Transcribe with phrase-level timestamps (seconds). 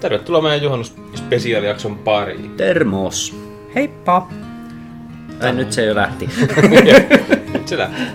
[0.00, 2.50] Tervetuloa meidän juhannus-spesiaalijakson pariin.
[2.50, 3.36] Termos.
[3.74, 4.28] Heippa!
[5.42, 6.28] Ai nyt se jo lähti.
[7.52, 8.06] Nyt se lähtee.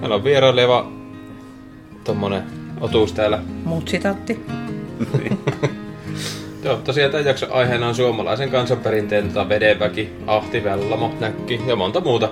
[0.00, 0.92] Meillä on vieraileva
[2.04, 2.42] tommonen
[2.80, 3.42] otuus täällä.
[3.64, 4.40] Mutsitatti.
[6.64, 12.00] Joo, tosiaan tämän jakson aiheena on suomalaisen kansanperinteen tota vedenväki, ahti, vellamo, näkki ja monta
[12.00, 12.28] muuta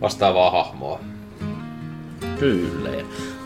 [0.00, 1.00] vastaavaa hahmoa.
[2.40, 2.90] Kyllä.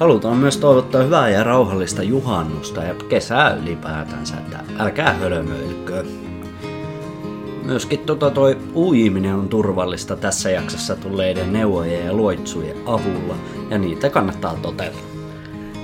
[0.00, 6.04] Halutaan myös toivottaa hyvää ja rauhallista juhannusta ja kesää ylipäätänsä, että älkää hölmöilkö.
[7.64, 13.34] Myöskin tota toi uiminen on turvallista tässä jaksossa tulleiden neuvojen ja luitsujen avulla,
[13.70, 15.10] ja niitä kannattaa toteuttaa.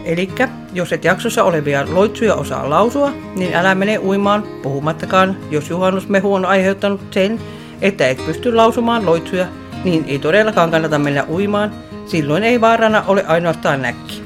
[0.05, 6.35] Elikkä, jos et jaksossa olevia loitsuja osaa lausua, niin älä mene uimaan, puhumattakaan, jos juhannusmehu
[6.35, 7.41] on aiheuttanut sen,
[7.83, 9.47] että et pysty lausumaan loitsuja,
[9.85, 11.73] niin ei todellakaan kannata mennä uimaan,
[12.07, 14.23] silloin ei vaarana ole ainoastaan näkki.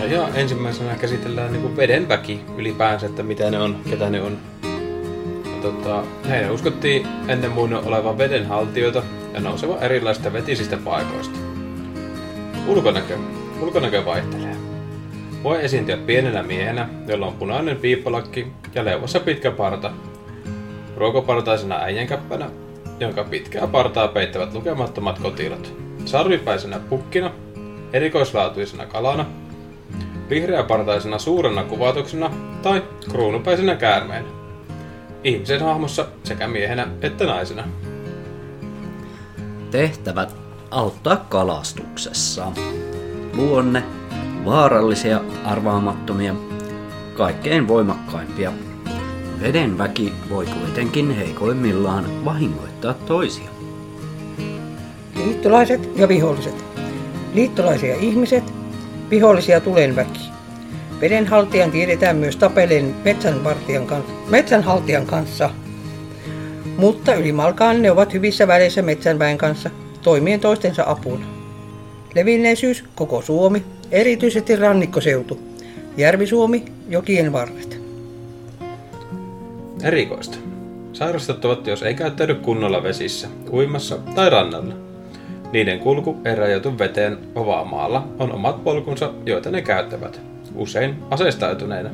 [0.00, 4.38] Ja, ja ensimmäisenä käsitellään niin veden väki ylipäänsä, että mitä ne on, ketä ne on.
[5.44, 9.02] Ja, tota, heidän uskottiin ennen muinoin olevan vedenhaltijoita
[9.34, 11.38] ja nousevan erilaisista vetisistä paikoista.
[12.66, 13.18] Ulkonäkö.
[13.60, 14.56] Ulkonäkö vaihtelee.
[15.42, 19.90] Voi esiintyä pienenä miehenä, jolla on punainen piippalakki ja leuassa pitkä parta.
[20.96, 22.50] Ruokopartaisena äijänkäppänä,
[23.00, 25.81] jonka pitkää partaa peittävät lukemattomat kotilot.
[26.04, 27.30] Sarvipäisenä pukkina,
[27.92, 29.26] erikoislaatuisena kalana,
[30.30, 32.30] vihreäpartaisena suurena kuvatuksena
[32.62, 34.28] tai kruunupäisenä käärmeenä.
[35.24, 37.64] Ihmisen hahmossa sekä miehenä että naisena.
[39.70, 40.34] Tehtävät
[40.70, 42.52] auttaa kalastuksessa.
[43.36, 43.82] Luonne,
[44.44, 46.34] vaarallisia, arvaamattomia,
[47.16, 48.52] kaikkein voimakkaimpia.
[49.42, 53.51] Veden väki voi kuitenkin heikoimmillaan vahingoittaa toisia.
[55.24, 56.64] Liittolaiset ja viholliset.
[57.34, 58.44] Liittolaisia ihmiset,
[59.10, 60.20] vihollisia tulenväki.
[61.00, 65.50] Vedenhaltijan tiedetään myös tapeleen metsänvartijan kanssa, metsänhaltijan kanssa.
[66.76, 69.70] Mutta ylimalkaan ne ovat hyvissä väleissä metsänväen kanssa,
[70.02, 71.26] toimien toistensa apuna.
[72.14, 75.38] Levinneisyys koko Suomi, erityisesti rannikkoseutu.
[75.96, 77.80] Järvi-Suomi, jokien varret.
[79.82, 80.36] Erikoista.
[80.92, 84.91] Sairastuttavat, jos ei käyttäydy kunnolla vesissä, uimassa tai rannalla.
[85.52, 87.18] Niiden kulku ei rajoitu veteen
[87.70, 90.20] maalla on omat polkunsa, joita ne käyttävät,
[90.54, 91.90] usein aseistautuneina.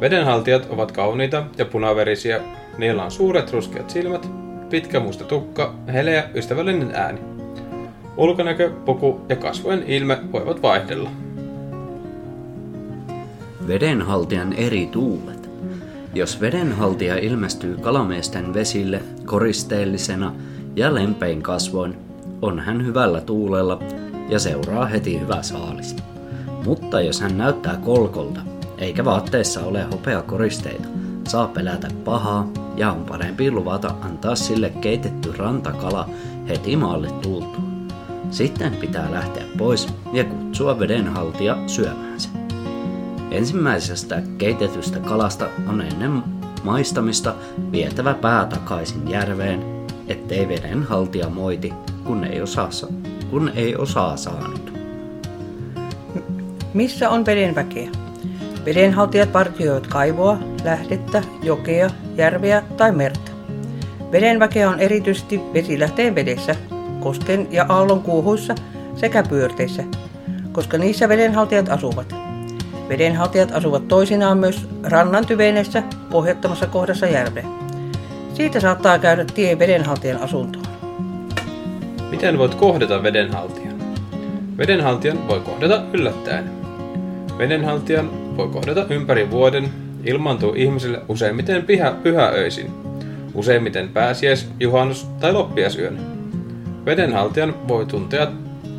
[0.00, 2.40] Vedenhaltijat ovat kauniita ja punaverisiä,
[2.78, 4.30] niillä on suuret ruskeat silmät,
[4.70, 7.20] pitkä musta tukka, heleä, ystävällinen ääni.
[8.16, 11.10] Ulkonäkö, puku ja kasvojen ilme voivat vaihdella.
[13.66, 15.50] Vedenhaltijan eri tuulet.
[16.14, 20.34] Jos vedenhaltija ilmestyy kalamiesten vesille koristeellisena
[20.76, 21.96] ja lempein kasvoin,
[22.44, 23.78] on hän hyvällä tuulella
[24.28, 25.96] ja seuraa heti hyvä saalis.
[26.64, 28.40] Mutta jos hän näyttää kolkolta,
[28.78, 30.88] eikä vaatteessa ole hopeakoristeita,
[31.28, 36.08] saa pelätä pahaa ja on parempi luvata antaa sille keitetty rantakala
[36.48, 37.64] heti maalle tultua.
[38.30, 42.28] Sitten pitää lähteä pois ja kutsua vedenhaltija syömään se.
[43.30, 46.22] Ensimmäisestä keitetystä kalasta on ennen
[46.64, 47.34] maistamista
[47.72, 51.72] vietävä pää takaisin järveen, ettei vedenhaltija moiti,
[52.04, 52.70] kun ei osaa,
[53.30, 54.72] kun ei osaa saanut.
[56.74, 57.88] Missä on vedenväkeä?
[58.64, 63.32] Vedenhaltijat partioivat kaivoa, lähdettä, jokea, järveä tai merta.
[64.12, 66.56] Vedenväkeä on erityisesti vesilähteen vedessä,
[67.00, 68.54] kosken ja aallon kuohuissa
[68.96, 69.84] sekä pyörteissä,
[70.52, 72.14] koska niissä vedenhaltijat asuvat.
[72.88, 77.44] Vedenhaltijat asuvat toisinaan myös rannan tyvenessä pohjattomassa kohdassa järveä.
[78.34, 80.63] Siitä saattaa käydä tie vedenhaltijan asuntoon.
[82.14, 83.74] Miten voit kohdata vedenhaltijan?
[84.58, 86.50] Vedenhaltijan voi kohdata yllättäen.
[87.38, 89.70] Vedenhaltijan voi kohdata ympäri vuoden,
[90.04, 92.70] ilmaantuu ihmisille useimmiten pyhä, pyhäöisin,
[93.34, 96.00] useimmiten pääsiäis, juhannus tai loppiasyönä.
[96.84, 98.26] Vedenhaltijan voi tuntea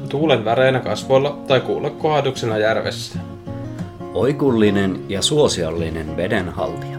[0.09, 3.19] tuulen väreinä kasvoilla tai kuulla kohduksena järvessä.
[4.13, 6.97] Oikullinen ja suosiollinen vedenhaltija.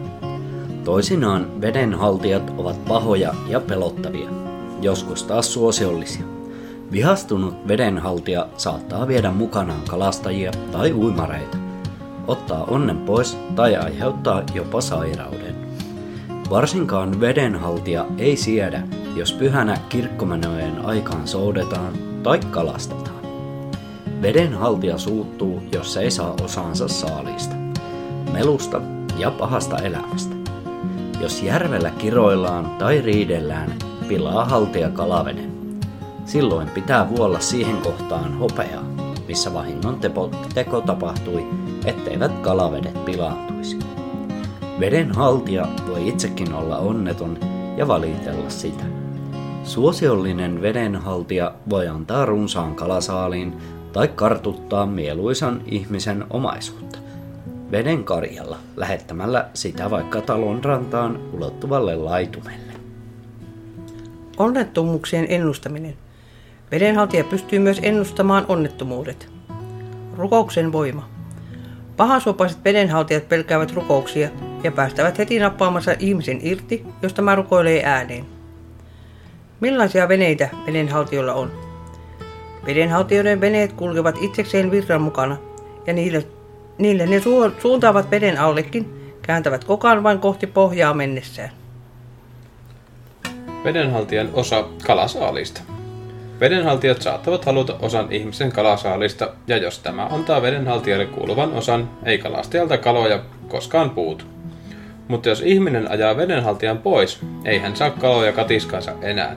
[0.85, 4.46] Toisinaan vedenhaltijat ovat pahoja ja pelottavia,
[4.83, 6.25] joskus taas suosiollisia.
[6.93, 11.57] Vihastunut vedenhaltija saattaa viedä mukanaan kalastajia tai uimareita,
[12.27, 15.57] ottaa onnen pois tai aiheuttaa jopa sairauden.
[16.51, 18.83] Varsinkaan vedenhaltija ei siedä,
[19.17, 23.17] jos pyhänä kirkkomenojen aikaan soudetaan tai kalastetaan.
[24.23, 27.55] Vedenhaltija suuttuu, jos ei saa osaansa saalista,
[28.33, 28.81] melusta
[29.19, 30.37] ja pahasta elämästä.
[31.21, 33.73] Jos järvellä kiroillaan tai riidellään,
[34.09, 35.53] pilaa haltija kalaveden.
[36.25, 38.85] Silloin pitää vuolla siihen kohtaan hopeaa,
[39.29, 40.01] missä vahingon
[40.55, 41.47] teko tapahtui
[41.85, 43.79] etteivät kalavedet pilaantuisi.
[44.81, 47.39] Veden haltija voi itsekin olla onneton
[47.77, 48.85] ja valitella sitä.
[49.65, 53.57] Suosiollinen vedenhaltija voi antaa runsaan kalasaaliin
[53.93, 56.99] tai kartuttaa mieluisan ihmisen omaisuutta
[57.71, 62.66] veden karjalla lähettämällä sitä vaikka talon rantaan ulottuvalle laitumelle.
[64.37, 65.97] Onnettomuuksien ennustaminen.
[66.71, 69.29] Vedenhaltija pystyy myös ennustamaan onnettomuudet.
[70.17, 71.09] Rukouksen voima.
[71.97, 74.29] Pahasopaiset vedenhaltijat pelkäävät rukouksia
[74.63, 78.27] ja päästävät heti nappaamassa ihmisen irti, jos tämä rukoilee ääneen.
[79.61, 81.51] Millaisia veneitä vedenhaltijoilla on?
[82.67, 85.37] Vedenhaltijoiden veneet kulkevat itsekseen virran mukana
[85.87, 86.27] ja niille,
[86.79, 87.23] niille ne
[87.59, 91.51] suuntaavat veden allekin, kääntävät kokaan vain kohti pohjaa mennessään.
[93.67, 95.61] Vedenhaltijan osa kalasaalista.
[96.41, 102.79] Vedenhaltijat saattavat haluta osan ihmisen kalasaalista, ja jos tämä antaa vedenhaltijalle kuuluvan osan, ei kalastajalta
[102.79, 104.25] kaloja koskaan puutu.
[105.09, 109.37] Mutta jos ihminen ajaa vedenhaltijan pois, ei hän saa kaloja katiskansa enää.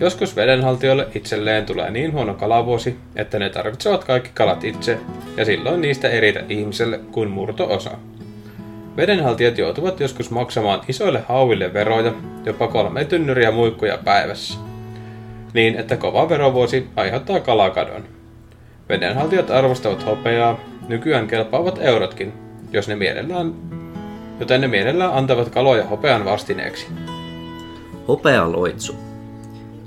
[0.00, 4.98] Joskus vedenhaltijoille itselleen tulee niin huono kalavuosi, että ne tarvitsevat kaikki kalat itse,
[5.36, 7.90] ja silloin niistä eritä ihmiselle kuin murto-osa.
[8.96, 12.12] Vedenhaltijat joutuvat joskus maksamaan isoille hauville veroja,
[12.44, 14.58] jopa kolme tynnyriä muikkuja päivässä.
[15.54, 18.04] Niin, että kova verovuosi aiheuttaa kalakadon.
[18.88, 22.32] Vedenhaltijat arvostavat hopeaa, nykyään kelpaavat eurotkin,
[22.72, 23.54] jos ne mielellään,
[24.40, 26.86] joten ne mielellään antavat kaloja hopean vastineeksi.
[28.08, 28.96] Hopea loitsu.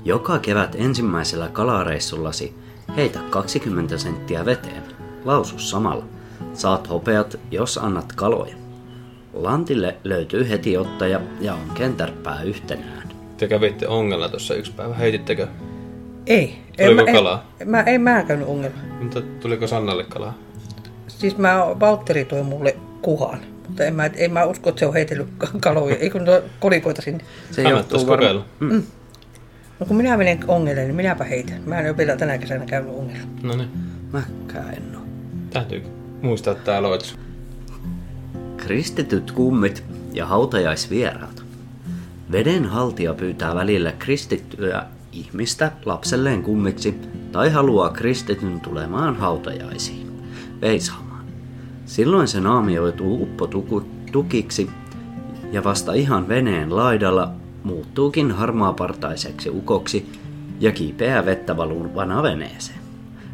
[0.04, 2.54] Joka kevät ensimmäisellä kalareissullasi
[2.96, 4.82] heitä 20 senttiä veteen.
[5.24, 6.04] Lausu samalla.
[6.54, 8.63] Saat hopeat, jos annat kaloja.
[9.34, 13.08] Lantille löytyy heti ottaja ja on kentärpää yhtenään.
[13.36, 15.46] Te kävitte ongella tuossa yksi päivä, heitittekö?
[16.26, 16.58] Ei.
[16.84, 17.50] Tuliko en, kalaa?
[17.60, 18.76] En, mä, en mä käynyt ongella.
[19.02, 20.34] Mutta tuliko Sannalle kalaa?
[21.08, 23.38] Siis mä, Valtteri toi mulle kuhan.
[23.68, 25.28] Mutta en mä, en mä usko, että se on heitellyt
[25.60, 26.22] kaloja, ei kun
[26.60, 27.24] kolikoita sinne.
[27.50, 28.44] Se Kannattaisi varma- kokeilla.
[29.80, 31.62] No kun minä menen ongelle, niin minäpä heitän.
[31.66, 33.26] Mä en ole vielä tänä kesänä käynyt ongella.
[33.42, 33.68] No niin,
[34.12, 35.02] Mäkään en oo.
[35.50, 35.82] täytyy
[36.22, 37.16] muistaa tää loitsu.
[38.66, 41.44] Kristityt kummit ja hautajaisvieraat.
[42.32, 46.94] Vedenhaltija pyytää välillä kristittyä ihmistä lapselleen kummiksi
[47.32, 50.22] tai haluaa kristityn tulemaan hautajaisiin,
[50.60, 51.24] veisaamaan.
[51.86, 54.70] Silloin se naamioituu uppotukiksi
[55.52, 57.32] ja vasta ihan veneen laidalla
[57.62, 60.12] muuttuukin harmaapartaiseksi ukoksi
[60.60, 62.80] ja kiipeää vettä valuvana veneeseen,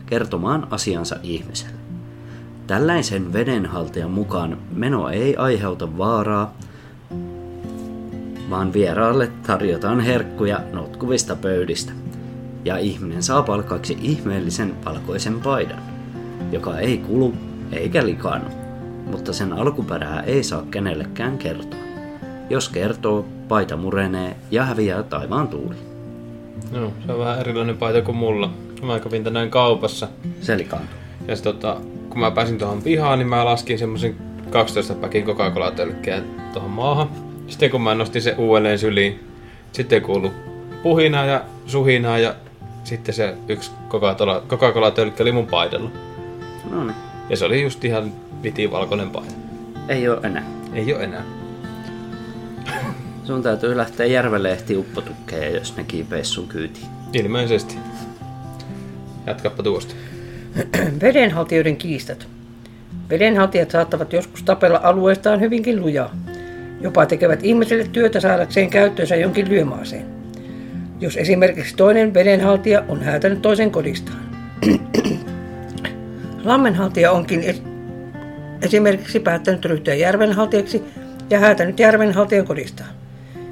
[0.06, 1.79] kertomaan asiansa ihmiselle.
[2.70, 6.54] Tällaisen vedenhaltijan mukaan meno ei aiheuta vaaraa,
[8.50, 11.92] vaan vieraalle tarjotaan herkkuja notkuvista pöydistä,
[12.64, 15.82] ja ihminen saa palkaksi ihmeellisen valkoisen paidan,
[16.52, 17.34] joka ei kulu
[17.72, 18.50] eikä likaannu,
[19.06, 21.80] mutta sen alkuperää ei saa kenellekään kertoa.
[22.50, 25.76] Jos kertoo, paita murenee ja häviää taivaan tuuli.
[26.70, 28.50] No, se on vähän erilainen paita kuin mulla.
[28.82, 30.08] Mä kävin tänään kaupassa.
[30.40, 30.96] Se likaantuu.
[31.28, 31.76] Ja sit, tota,
[32.10, 34.16] kun mä pääsin tuohon pihaan, niin mä laskin semmosen
[34.50, 37.08] 12 päkin Coca-Cola-tölkkeen tuohon maahan.
[37.48, 39.20] Sitten kun mä nostin sen uudelleen syliin,
[39.72, 40.30] sitten kuului
[40.82, 42.34] puhinaa ja suhinaa ja
[42.84, 45.90] sitten se yksi Coca-Cola- Coca-Cola-tölkki oli mun paidalla.
[46.70, 46.94] No niin,
[47.30, 48.12] Ja se oli just ihan
[48.42, 49.34] vitivalkoinen paita.
[49.88, 50.44] ei ole enää.
[50.74, 51.22] Ei oo enää.
[53.24, 56.86] Sun täytyy lähteä järvelle ehti uppotukkeja, jos ne kiipeis sun kyytiin.
[57.12, 57.76] Ilmeisesti.
[59.26, 59.94] Jatkappa tuosta.
[61.02, 62.26] Vedenhaltijoiden kiistat.
[63.10, 66.16] Vedenhaltijat saattavat joskus tapella alueestaan hyvinkin lujaa.
[66.80, 70.06] Jopa tekevät ihmiselle työtä saadakseen käyttöönsä jonkin lyömaaseen.
[71.00, 74.20] Jos esimerkiksi toinen vedenhaltija on häätänyt toisen kodistaan.
[76.44, 77.62] Lammenhaltija onkin es-
[78.62, 80.82] esimerkiksi päättänyt ryhtyä järvenhaltijaksi
[81.30, 82.90] ja häätänyt järvenhaltijan kodistaan.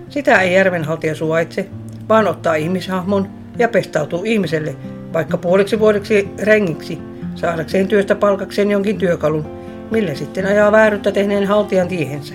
[0.09, 1.69] Sitä ei järvenhaltija suvaitse,
[2.09, 3.29] vaan ottaa ihmishahmon
[3.59, 4.77] ja pestautuu ihmiselle,
[5.13, 6.99] vaikka puoliksi vuodeksi rengiksi,
[7.35, 9.47] saadakseen työstä palkakseen jonkin työkalun,
[9.91, 12.35] millä sitten ajaa vääryyttä tehneen haltijan tiehensä.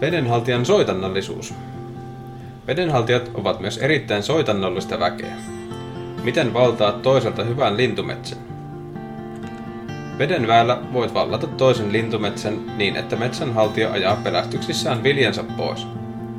[0.00, 1.54] Vedenhaltijan soitannallisuus.
[2.66, 5.36] Vedenhaltijat ovat myös erittäin soitannollista väkeä.
[6.22, 8.38] Miten valtaa toiselta hyvän lintumetsän?
[10.18, 15.86] Veden väellä voit vallata toisen lintumetsän niin, että metsänhaltija ajaa pelästyksissään viljansa pois.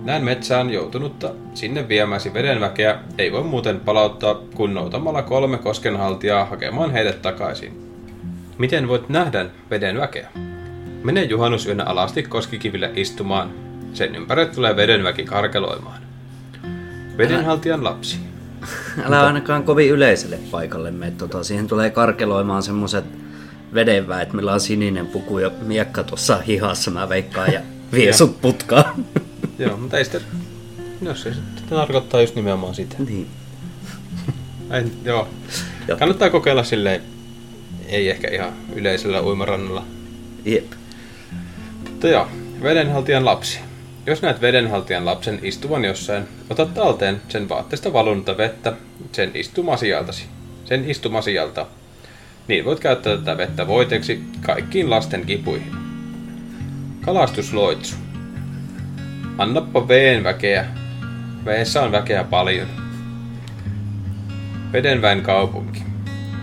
[0.08, 6.92] Näin metsään joutunutta sinne viemäsi vedenväkeä ei voi muuten palauttaa kuin noutamalla kolme koskenhaltijaa hakemaan
[6.92, 7.92] heidät takaisin.
[8.58, 10.30] Miten voit nähdä veden väkeä?
[11.04, 13.52] Mene juhannusyönä alasti koskikiville istumaan.
[13.94, 16.02] Sen ympärille tulee vedenväki karkeloimaan.
[17.18, 18.20] Vedenhaltijan lapsi.
[19.06, 21.12] Älä ainakaan kovin yleiselle paikalle mene.
[21.12, 23.06] Tota, siihen tulee karkeloimaan semmoset
[23.74, 27.62] vedenväet, millä on sininen puku ja miekka tuossa hihassa, mä veikkaan, ja
[27.94, 29.06] vie sut putkaan.
[29.60, 30.22] Joo, mutta ei sitä...
[31.02, 32.96] No se sitten tarkoittaa just nimenomaan sitä.
[33.00, 33.28] niin.
[34.72, 35.28] En, joo.
[35.88, 35.98] Joo.
[35.98, 37.02] Kannattaa kokeilla silleen,
[37.86, 39.86] ei ehkä ihan yleisellä uimarannalla.
[40.46, 40.72] Jep.
[41.90, 42.28] Mutta joo,
[42.64, 43.60] vedenhaltijan lapsi.
[44.06, 48.74] Jos näet vedenhaltijan lapsen istuvan jossain, ota talteen sen vaatteesta valunutta vettä
[49.12, 50.26] sen istumasijaltasi.
[50.66, 51.66] Sen istumasijalta.
[52.48, 55.72] Niin voit käyttää tätä vettä voiteeksi kaikkiin lasten kipuihin.
[57.02, 57.96] Kalastusloitsu.
[59.38, 60.66] Annappa veen väkeä.
[61.46, 62.68] Veessä on väkeä paljon.
[64.74, 65.84] Vedenväen kaupunki.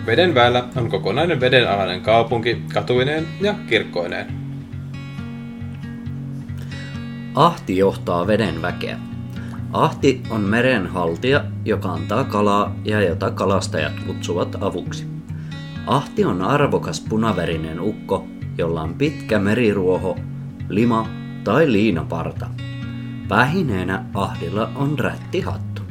[0.05, 4.27] Vedenväellä on kokonainen vedenalainen kaupunki katuineen ja kirkkoineen.
[7.35, 8.97] Ahti johtaa veden väkeä.
[9.73, 15.07] Ahti on merenhaltija, joka antaa kalaa ja jota kalastajat kutsuvat avuksi.
[15.87, 20.17] Ahti on arvokas punaverinen ukko, jolla on pitkä meriruoho,
[20.69, 21.09] lima
[21.43, 22.47] tai liinaparta.
[23.29, 25.81] Vähineenä ahdilla on rättihattu,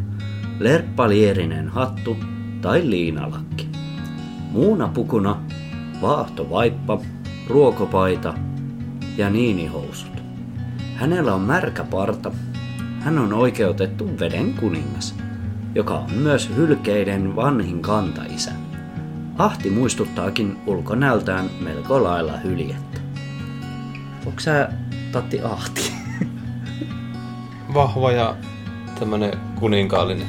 [0.58, 2.16] lerppalierinen hattu
[2.60, 3.68] tai liinalakki.
[4.50, 5.42] Muuna pukuna
[6.02, 7.00] vaahtovaippa,
[7.48, 8.34] ruokopaita
[9.16, 10.22] ja niinihousut.
[10.94, 12.32] Hänellä on märkä parta.
[13.00, 15.14] Hän on oikeutettu veden kuningas,
[15.74, 18.52] joka on myös hylkeiden vanhin kantaisä.
[19.38, 23.00] Ahti muistuttaakin ulkonäöltään melko lailla hyljettä.
[24.26, 24.68] Onko sä
[25.12, 25.93] Tatti Ahti?
[27.74, 28.36] Vahva ja
[28.98, 30.26] tämmönen kuninkaallinen.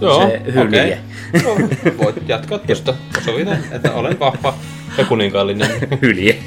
[0.00, 1.00] Se hylje.
[1.32, 1.42] Okay.
[1.42, 1.68] No,
[2.04, 2.94] voit jatkaa tuosta.
[3.24, 4.54] Sovitaan, että olen vahva
[4.98, 5.70] ja kuninkaallinen.
[6.02, 6.38] hylje.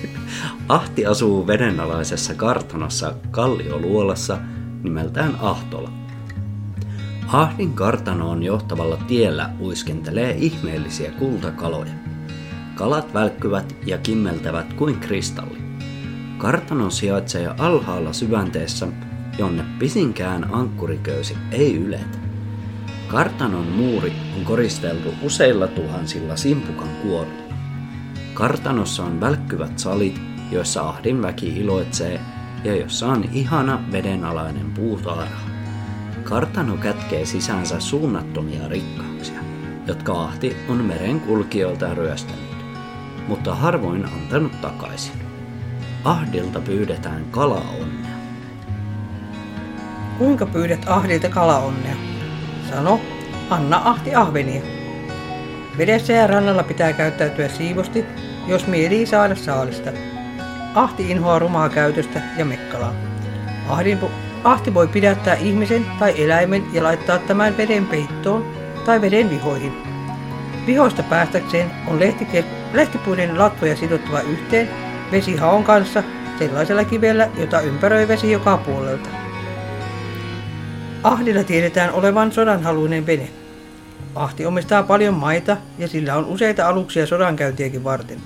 [0.67, 4.37] Ahti asuu vedenalaisessa kartanossa kallioluolassa
[4.83, 5.91] nimeltään Ahtola.
[7.27, 11.93] Ahdin kartanoon johtavalla tiellä uiskentelee ihmeellisiä kultakaloja.
[12.75, 15.57] Kalat välkkyvät ja kimmeltävät kuin kristalli.
[16.37, 18.87] Kartano sijaitsee alhaalla syvänteessä,
[19.41, 22.17] jonne pisinkään ankkuriköysi ei yletä.
[23.07, 27.53] Kartanon muuri on koristeltu useilla tuhansilla simpukan kuorilla.
[28.33, 30.21] Kartanossa on välkkyvät salit,
[30.51, 32.19] joissa ahdin väki iloitsee
[32.63, 35.41] ja jossa on ihana vedenalainen puutarha.
[36.23, 39.39] Kartano kätkee sisäänsä suunnattomia rikkauksia,
[39.87, 42.65] jotka ahti on meren kulkijoilta ryöstänyt,
[43.27, 45.21] mutta harvoin antanut takaisin.
[46.03, 48.10] Ahdilta pyydetään kalaonnea.
[50.21, 51.95] Kuinka pyydät ahdilta kalaonnea?
[52.69, 52.99] Sano,
[53.49, 54.61] anna ahti ahvenia.
[55.77, 58.05] Vedessä ja rannalla pitää käyttäytyä siivosti,
[58.47, 59.91] jos mielii saada saalista.
[60.75, 62.93] Ahti inhoaa rumaa käytöstä ja mekkalaa.
[63.69, 63.99] Ahdin,
[64.43, 68.45] ahti voi pidättää ihmisen tai eläimen ja laittaa tämän veden peittoon
[68.85, 69.73] tai veden vihoihin.
[70.67, 74.69] Vihoista päästäkseen on lehti, lehtipuiden latvoja sidottava yhteen
[75.11, 76.03] vesihaon kanssa
[76.39, 79.30] sellaisella kivellä, jota ympäröi vesi joka puolelta.
[81.03, 83.29] Ahdilla tiedetään olevan sodanhaluinen vene.
[84.15, 88.21] Ahti omistaa paljon maita ja sillä on useita aluksia sodankäyntiäkin varten.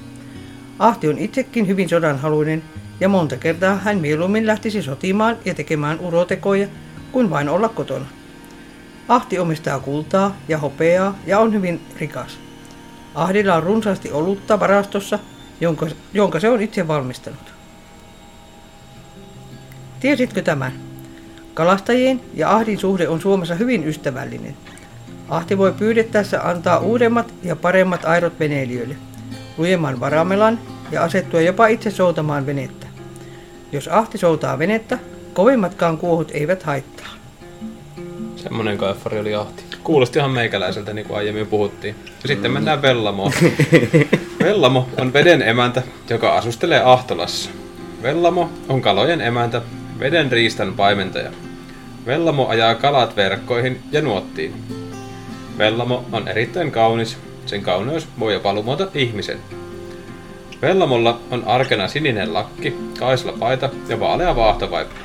[0.80, 2.64] Ahti on itsekin hyvin sodanhaluinen
[3.00, 6.68] ja monta kertaa hän mieluummin lähtisi sotimaan ja tekemään urotekoja
[7.12, 8.06] kuin vain olla kotona.
[9.08, 12.40] Ahti omistaa kultaa ja hopeaa ja on hyvin rikas.
[13.16, 15.20] Ahdilla on runsaasti olutta varastossa,
[15.62, 17.54] jonka, jonka se on itse valmistanut.
[20.00, 20.85] Tiesitkö tämän?
[21.56, 24.56] Kalastajien ja ahdin suhde on Suomessa hyvin ystävällinen.
[25.30, 28.96] Ahti voi pyydettäessä antaa uudemmat ja paremmat airot veneilijöille,
[29.58, 30.60] lujemman varamelan
[30.92, 32.88] ja asettua jopa itse soutamaan venettä.
[33.72, 35.00] Jos ahti soutaa venettä,
[35.34, 37.08] kovimmatkaan kuohut eivät haittaa.
[38.36, 39.64] Semmonen kaeffari oli ahti.
[39.84, 41.96] Kuulosti ihan meikäläiseltä, niin kuin aiemmin puhuttiin.
[42.24, 43.32] Ja sitten mennään Vellamoon.
[44.44, 47.50] Vellamo on veden emäntä, joka asustelee Ahtolassa.
[48.02, 49.62] Vellamo on kalojen emäntä,
[50.00, 51.32] veden riistan paimentaja.
[52.06, 54.54] Vellamo ajaa kalat verkkoihin ja nuottiin.
[55.58, 59.40] Vellamo on erittäin kaunis, sen kauneus voi jopa lumota ihmisen.
[60.62, 65.00] Vellamolla on arkena sininen lakki, kaislapaita ja vaalea vaahtovaippa.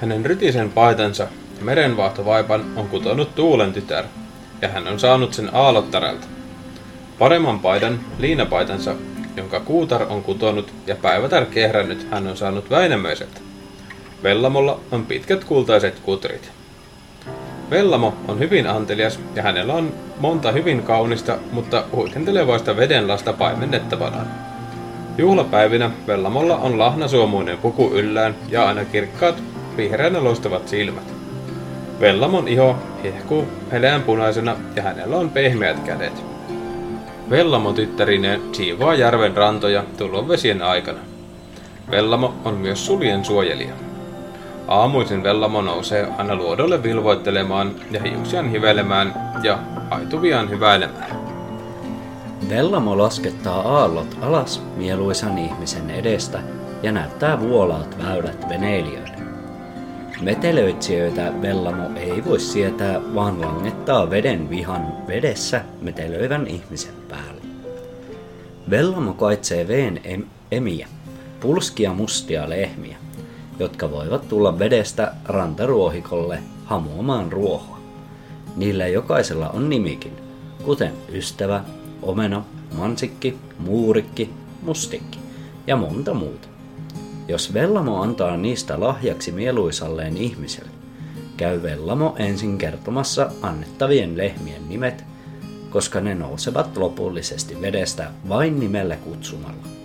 [0.00, 1.22] Hänen rytisen paitansa
[1.58, 4.04] ja merenvaahtovaipan on kutonut tuulen tytär,
[4.62, 6.26] ja hän on saanut sen aallottarelta.
[7.18, 8.94] Paremman paidan, liinapaitansa,
[9.36, 13.51] jonka kuutar on kutonut ja päivätär kehrännyt, hän on saanut Väinämöiseltä.
[14.22, 16.50] Vellamolla on pitkät kultaiset kutrit.
[17.70, 24.26] Vellamo on hyvin antelias ja hänellä on monta hyvin kaunista, mutta huikentelevaista vedenlasta paimennettavanaan.
[25.18, 29.42] Juhlapäivinä Vellamolla on lahnasuomuinen puku yllään ja aina kirkkaat
[29.76, 31.14] vihreänä loistavat silmät.
[32.00, 36.24] Vellamon iho hehkuu heleänpunaisena ja hänellä on pehmeät kädet.
[37.30, 40.98] Vellamo tyttärineen siivoaa järven rantoja tulon vesien aikana.
[41.90, 43.91] Vellamo on myös suljen suojelija.
[44.72, 49.58] Aamuisin Vellamo nousee aina luodolle vilvoittelemaan ja hiuksiaan hivelemään ja
[49.90, 51.16] aituviaan hyväilemään.
[52.48, 56.40] Vellamo laskettaa aallot alas mieluisan ihmisen edestä
[56.82, 59.16] ja näyttää vuolaat väylät veneilijöille.
[60.20, 67.42] Metelöitsijöitä Vellamo ei voi sietää, vaan langettaa veden vihan vedessä metelöivän ihmisen päälle.
[68.70, 70.88] Vellamo kaitsee veen em- emiä,
[71.40, 73.01] pulskia mustia lehmiä,
[73.62, 77.78] jotka voivat tulla vedestä rantaruohikolle hamuamaan ruohoa.
[78.56, 80.16] Niillä jokaisella on nimikin,
[80.64, 81.64] kuten ystävä,
[82.02, 82.44] omena,
[82.76, 84.30] mansikki, muurikki,
[84.62, 85.18] mustikki
[85.66, 86.48] ja monta muuta.
[87.28, 90.70] Jos Vellamo antaa niistä lahjaksi mieluisalleen ihmiselle,
[91.36, 95.04] käy Vellamo ensin kertomassa annettavien lehmien nimet,
[95.70, 99.81] koska ne nousevat lopullisesti vedestä vain nimellä kutsumalla.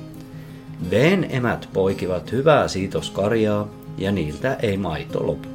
[0.91, 3.67] Veen emät poikivat hyvää siitoskarjaa
[3.98, 5.50] ja niiltä ei maito lopu,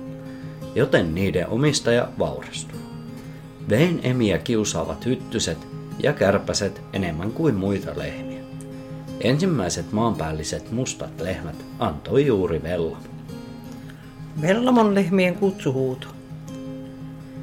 [0.75, 2.81] joten niiden omistaja vaurastuu.
[3.69, 5.59] Veen emiä kiusaavat hyttyset
[5.99, 8.43] ja kärpäset enemmän kuin muita lehmiä.
[9.21, 12.97] Ensimmäiset maanpäälliset mustat lehmät antoi juuri Vellamo.
[14.41, 16.07] Vellamon lehmien kutsuhuuto.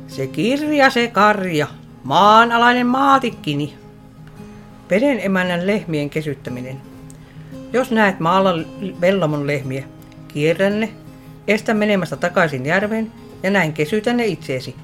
[0.07, 1.67] Se kirja, se karja,
[2.03, 3.73] maanalainen maatikkini.
[4.89, 6.88] Veden emännän lehmien kesyttäminen.
[7.73, 8.53] Jos näet maalla
[9.01, 9.83] Vellamon lehmiä,
[10.27, 10.89] kierrä ne,
[11.47, 13.11] estä menemästä takaisin järveen
[13.43, 14.75] ja näin kesytä ne itseesi,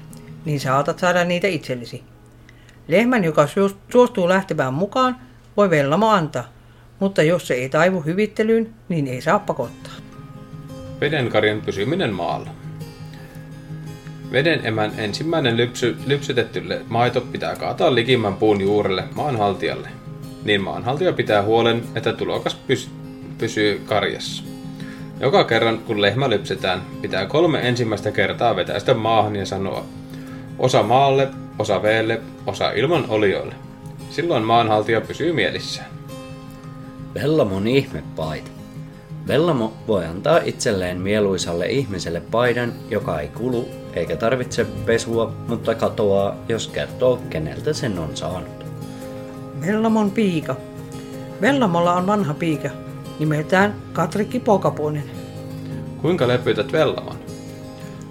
[0.44, 2.04] niin saatat saada niitä itsellesi.
[2.88, 3.48] Lehmän, joka
[3.92, 5.16] suostuu lähtemään mukaan,
[5.56, 6.44] voi Vellamo antaa,
[7.00, 9.92] mutta jos se ei taivu hyvittelyyn, niin ei saa pakottaa.
[11.00, 12.50] Vedenkarjan pysyminen maalla.
[14.32, 19.88] Veden emän ensimmäinen lypsy, lypsytetty maito pitää kaataa likimmän puun juurelle maanhaltijalle.
[20.46, 22.90] Niin maanhaltija pitää huolen, että tulokas pys,
[23.38, 24.44] pysyy karjassa.
[25.20, 29.84] Joka kerran kun lehmä lypsetään, pitää kolme ensimmäistä kertaa vetäistä maahan ja sanoa
[30.58, 33.54] osa maalle, osa veelle, osa ilman olioille.
[34.10, 35.90] Silloin maanhaltija pysyy mielissään.
[37.14, 38.50] Vellamon ihmepaita.
[39.28, 46.36] Vellamo voi antaa itselleen mieluisalle ihmiselle paidan, joka ei kulu eikä tarvitse pesua, mutta katoaa,
[46.48, 48.65] jos kertoo, keneltä sen on saanut.
[49.66, 50.56] Vellamon piika.
[51.40, 52.68] Vellamolla on vanha piika,
[53.18, 55.10] nimeltään Katrikki Pokapunen.
[56.02, 57.16] Kuinka lepytät Vellamon?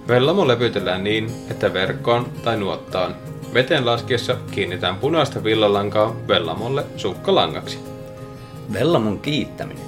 [0.08, 3.14] Vellamo lepytellään niin, että verkkoon tai nuottaan
[3.54, 7.78] veteen laskiessa kiinnitään punaista villalankaa Vellamolle sukkalangaksi.
[8.72, 9.84] Vellamon kiittäminen.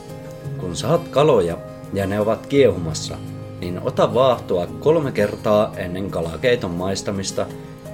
[0.59, 1.57] Kun saat kaloja
[1.93, 3.17] ja ne ovat kiehumassa,
[3.61, 7.47] niin ota vaahtoa kolme kertaa ennen kalakeiton maistamista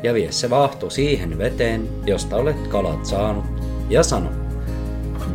[0.02, 3.44] ja vie se vaahto siihen veteen, josta olet kalat saanut,
[3.88, 4.30] ja sano,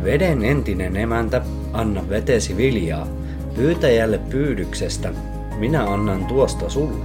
[0.04, 3.06] veden entinen emäntä, anna vetesi viljaa,
[3.54, 5.12] pyytäjälle pyydyksestä,
[5.58, 7.04] minä annan tuosta sulle.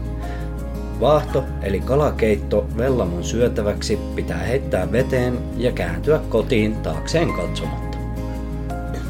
[0.99, 7.97] Vaahto eli kalakeitto Vellamon syötäväksi pitää heittää veteen ja kääntyä kotiin taakseen katsomatta.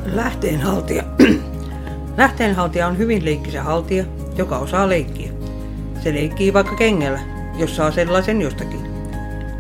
[0.06, 1.04] Lähteenhaltija.
[2.18, 4.06] Lähteenhaltija on hyvin leikkisä haltija,
[4.38, 5.32] joka osaa leikkiä.
[6.04, 7.20] Se leikkii vaikka kengellä,
[7.58, 8.85] jos saa sellaisen jostakin.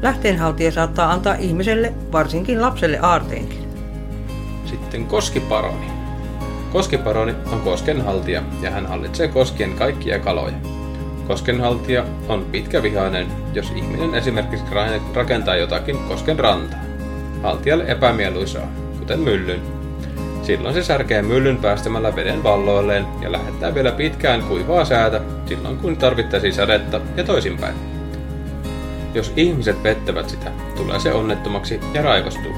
[0.05, 3.67] Lähteenhaltija saattaa antaa ihmiselle, varsinkin lapselle aarteenkin.
[4.65, 5.85] Sitten koskiparoni.
[6.71, 10.55] Koskiparoni on koskenhaltija ja hän hallitsee koskien kaikkia kaloja.
[11.27, 14.65] Koskenhaltija on pitkävihainen, jos ihminen esimerkiksi
[15.15, 16.79] rakentaa jotakin kosken rantaa.
[17.43, 18.67] Haltijalle epämieluisaa,
[18.99, 19.61] kuten myllyn.
[20.43, 25.97] Silloin se särkee myllyn päästämällä veden valloilleen ja lähettää vielä pitkään kuivaa säätä silloin kun
[25.97, 27.94] tarvittaisiin sadetta ja toisinpäin.
[29.15, 32.51] Jos ihmiset pettävät sitä, tulee se onnettomaksi ja raivostuu.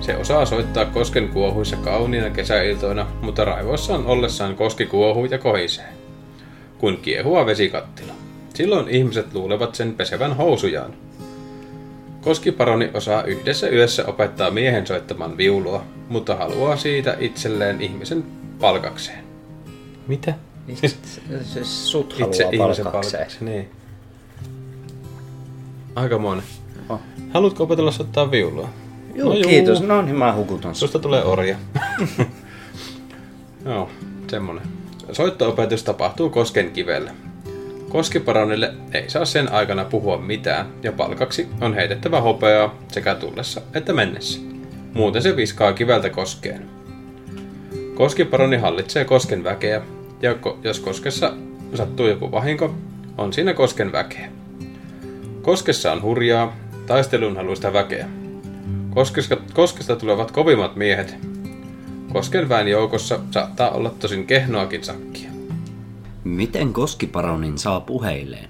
[0.00, 5.88] Se osaa soittaa kosken kuohuissa kauniina kesäiltoina, mutta raivoissaan ollessaan koski kuohuu ja kohisee.
[6.78, 8.12] Kun kiehua vesikattila.
[8.54, 10.94] Silloin ihmiset luulevat sen pesevän housujaan.
[12.20, 18.24] Koskiparoni osaa yhdessä yössä opettaa miehen soittamaan viulua, mutta haluaa siitä itselleen ihmisen
[18.60, 19.24] palkakseen.
[20.08, 20.34] Mitä?
[21.44, 23.20] Se sut Itse haluaa ihmisen palkakseen.
[23.20, 23.81] palkakseen, niin.
[25.94, 26.44] Aika monen.
[26.88, 27.00] Oh.
[27.30, 28.68] Haluatko opetella soittaa viulua?
[29.14, 29.48] Joo, No juu.
[29.48, 29.82] kiitos.
[29.82, 30.74] No niin, mä hukutan.
[30.74, 31.56] Susta tulee orja.
[33.64, 33.90] Joo,
[34.30, 34.62] semmonen.
[35.12, 37.10] Soitto-opetus tapahtuu Kosken kivellä.
[37.88, 43.92] Koskiparonille ei saa sen aikana puhua mitään, ja palkaksi on heitettävä hopeaa sekä tullessa että
[43.92, 44.40] mennessä.
[44.94, 46.62] Muuten se viskaa kiveltä koskeen.
[47.94, 49.82] Koskiparoni hallitsee kosken väkeä,
[50.22, 51.32] ja ko- jos koskessa
[51.74, 52.74] sattuu joku vahinko,
[53.18, 54.28] on siinä kosken väkeä.
[55.42, 58.08] Koskessa on hurjaa, taistelun haluista väkeä.
[58.94, 61.16] Koskesta, koskesta tulevat kovimmat miehet.
[62.12, 65.30] Kosken väen joukossa saattaa olla tosin kehnoakin sakkia.
[66.24, 68.48] Miten koskiparonin saa puheilleen?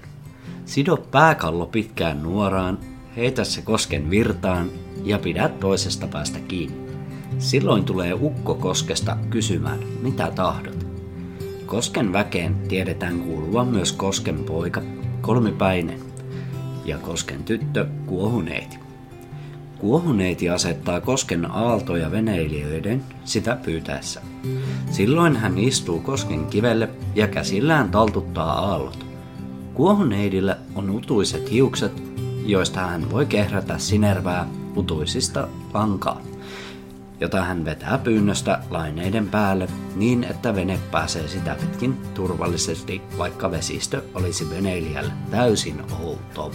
[0.65, 2.77] Sido pääkallo pitkään nuoraan,
[3.17, 4.69] heitä se kosken virtaan
[5.03, 6.93] ja pidä toisesta päästä kiinni.
[7.39, 10.87] Silloin tulee ukko koskesta kysymään, mitä tahdot.
[11.65, 14.81] Kosken väkeen tiedetään kuuluvan myös kosken poika,
[15.21, 15.99] kolmipäinen,
[16.85, 18.79] ja kosken tyttö, kuohuneiti.
[19.79, 24.21] Kuohuneiti asettaa kosken aaltoja veneilijöiden sitä pyytäessä.
[24.91, 29.05] Silloin hän istuu kosken kivelle ja käsillään taltuttaa aallot.
[29.73, 32.03] Kuohuneidillä on utuiset hiukset,
[32.45, 36.21] joista hän voi kehrätä sinervää utuisista lankaa,
[37.23, 44.03] jota hän vetää pyynnöstä laineiden päälle niin, että vene pääsee sitä pitkin turvallisesti, vaikka vesistö
[44.13, 46.51] olisi veneilijälle täysin outo.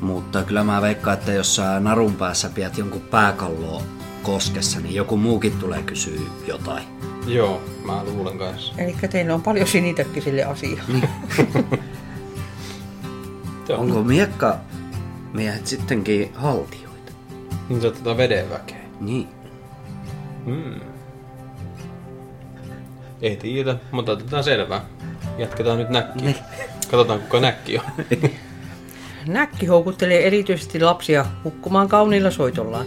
[0.00, 3.82] Mutta kyllä mä veikkaan, että jos sä narun päässä pidät jonkun pääkalloa
[4.22, 6.84] koskessa, niin joku muukin tulee kysyä jotain.
[7.26, 8.74] Joo, mä luulen kanssa.
[8.78, 10.86] Eli teillä on paljon sinitäkki sille asiaan.
[13.68, 13.80] Joo.
[13.80, 14.56] Onko miekka
[15.32, 17.12] miehet sittenkin haltioita?
[17.68, 18.80] Niin se on tota veden väkeä.
[19.00, 19.39] Niin.
[20.44, 20.80] Hmm.
[23.22, 24.84] Ei tiedä, mutta otetaan selvää.
[25.38, 26.24] Jatketaan nyt näkkiä.
[26.24, 26.36] Niin.
[26.90, 27.84] Katsotaan kuka näkki on.
[29.26, 32.86] Näkki houkuttelee erityisesti lapsia hukkumaan kauniilla soitollaan.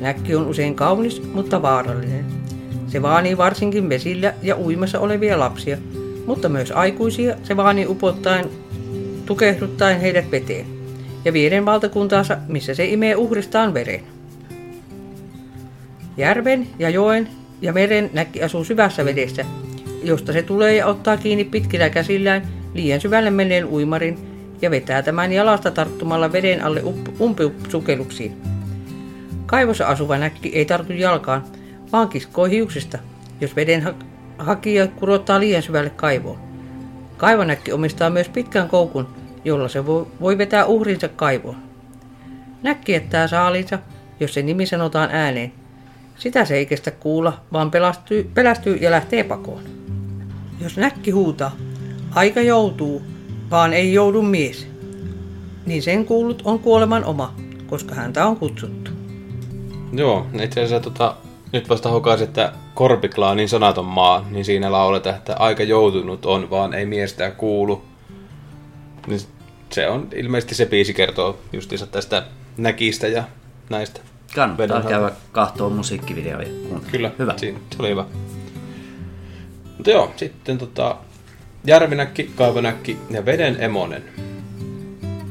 [0.00, 2.24] Näkki on usein kaunis, mutta vaarallinen.
[2.86, 5.78] Se vaanii varsinkin vesillä ja uimassa olevia lapsia,
[6.26, 8.50] mutta myös aikuisia se vaanii upottaen,
[9.26, 10.66] tukehduttaen heidät veteen
[11.24, 14.15] ja vieden valtakuntaansa, missä se imee uhristaan veren.
[16.16, 17.28] Järven ja joen
[17.60, 19.44] ja meren näkki asuu syvässä vedessä,
[20.04, 24.18] josta se tulee ja ottaa kiinni pitkillä käsillään liian syvälle menneen uimarin
[24.62, 26.82] ja vetää tämän jalasta tarttumalla veden alle
[27.20, 28.36] umpisukelluksiin.
[29.46, 31.44] Kaivossa asuva näkki ei tartu jalkaan,
[31.92, 32.98] vaan kiskoo hiuksista,
[33.40, 33.94] jos veden ha-
[34.38, 36.38] hakija kurottaa liian syvälle kaivoon.
[37.16, 39.08] Kaivonäkki omistaa myös pitkän koukun,
[39.44, 41.56] jolla se voi, vetää uhrinsa kaivoon.
[42.62, 43.78] Näkki jättää saaliinsa,
[44.20, 45.52] jos se nimi sanotaan ääneen.
[46.18, 49.62] Sitä se ei kestä kuulla, vaan pelästyy, pelästyy ja lähtee pakoon.
[50.60, 51.56] Jos näkki huutaa,
[52.14, 53.02] aika joutuu,
[53.50, 54.68] vaan ei joudu mies,
[55.66, 57.34] niin sen kuulut on kuoleman oma,
[57.66, 58.90] koska häntä on kutsuttu.
[59.92, 61.16] Joo, itse asiassa tota,
[61.52, 66.74] nyt vasta hokaisin, että Korpiklaanin sanaton maa, niin siinä lauletaan, että aika joutunut on, vaan
[66.74, 67.82] ei miestä kuulu.
[69.06, 69.20] Niin
[69.70, 72.22] se on ilmeisesti se biisi kertoo justiinsa tästä
[72.56, 73.24] näkistä ja
[73.70, 74.00] näistä.
[74.36, 76.48] Kannattaa käydä kahtoon musiikkivideoja.
[76.90, 77.34] Kyllä, Hyvä.
[77.36, 78.04] Siinä, se oli hyvä.
[79.76, 80.96] Mutta joo, sitten tota,
[81.64, 84.04] järvinäkki, kaivonäkki ja veden emonen.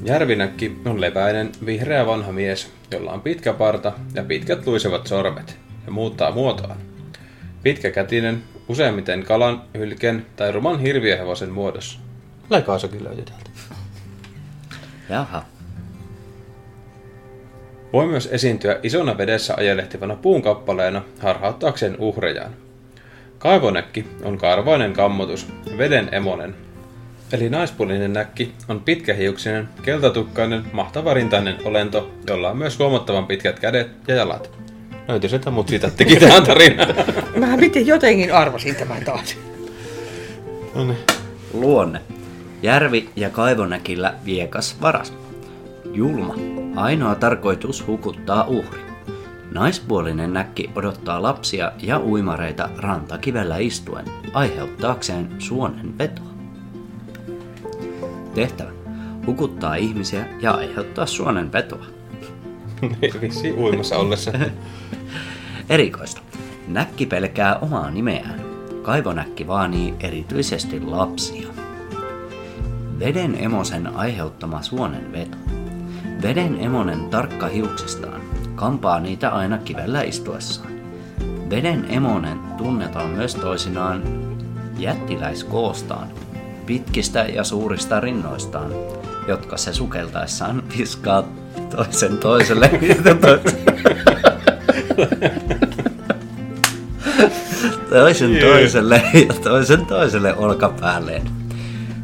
[0.04, 5.92] Järvinäkki on leväinen, vihreä vanha mies, jolla on pitkä parta ja pitkät luisevat sormet ja
[5.92, 6.78] muuttaa muotoaan.
[7.64, 12.00] Pitkäkätinen, useimmiten kalan, hylken tai ruman hirviöhevosen muodossa.
[12.50, 13.50] Laikaasokin löytyy täältä.
[15.10, 15.55] Jaha.
[17.94, 22.52] Voi myös esiintyä isona vedessä ajelehtivana puun kappaleena harhauttaakseen uhrejaan.
[23.40, 26.56] Kaivonäkki on karvainen kammotus, veden emonen.
[27.32, 34.16] Eli naispuolinen näkki on pitkähiuksinen, keltatukkainen, mahtavarintainen olento, jolla on myös huomattavan pitkät kädet ja
[34.16, 34.52] jalat.
[35.08, 36.96] Löytyi sitä mut siitä teki tähän tarinaan.
[37.36, 39.38] Mä miten jotenkin arvasin tämän taas.
[40.76, 40.98] No niin.
[41.54, 42.02] Luonne.
[42.64, 45.14] Järvi- ja kaivonäkillä viekas varas.
[45.96, 46.36] Julma.
[46.76, 48.82] Ainoa tarkoitus hukuttaa uhri.
[49.52, 56.26] Naispuolinen näkki odottaa lapsia ja uimareita rantakivellä istuen, aiheuttaakseen suonen vetoa.
[58.34, 58.72] Tehtävä.
[59.26, 61.86] Hukuttaa ihmisiä ja aiheuttaa suonen vetoa.
[63.22, 64.32] Vissi uimassa ollessa.
[65.70, 66.22] Erikoista.
[66.68, 68.42] Näkki pelkää omaa nimeään.
[68.82, 71.48] Kaivonäkki vaanii erityisesti lapsia.
[73.00, 75.65] Veden emosen aiheuttama suonen veto.
[76.26, 78.22] Veden emonen tarkka hiuksistaan
[78.56, 80.72] kampaa niitä aina kivellä istuessaan.
[81.50, 84.04] Veden emonen tunnetaan myös toisinaan
[84.78, 86.08] jättiläiskoostaan,
[86.66, 88.72] pitkistä ja suurista rinnoistaan,
[89.28, 91.24] jotka se sukeltaessaan viskaa
[91.76, 92.70] toisen toiselle.
[97.90, 101.24] toisen toiselle ja toisen toiselle olkapäälleen.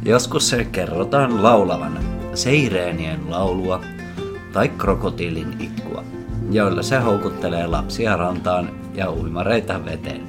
[0.02, 1.98] Joskus se kerrotaan laulavan
[2.34, 3.80] seireenien laulua
[4.52, 6.04] tai krokotiilin itkua,
[6.50, 10.22] joilla se houkuttelee lapsia rantaan ja uimareita veteen,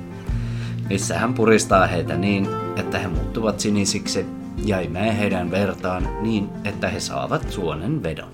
[0.89, 4.25] missä hän puristaa heitä niin, että he muuttuvat sinisiksi
[4.65, 8.31] ja imee heidän vertaan niin, että he saavat suonen vedon.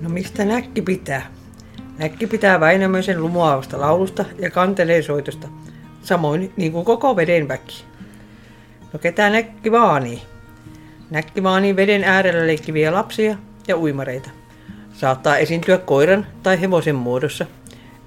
[0.00, 1.26] No mistä näkki pitää?
[1.98, 5.48] Näkki pitää Väinämöisen lumoavasta laulusta ja kantelee soitosta,
[6.02, 7.84] samoin niin kuin koko veden väki.
[8.92, 10.22] No ketä näkki vaanii?
[11.10, 13.36] Näkki vaanii veden äärellä leikkiviä lapsia
[13.68, 14.30] ja uimareita.
[14.92, 17.46] Saattaa esiintyä koiran tai hevosen muodossa,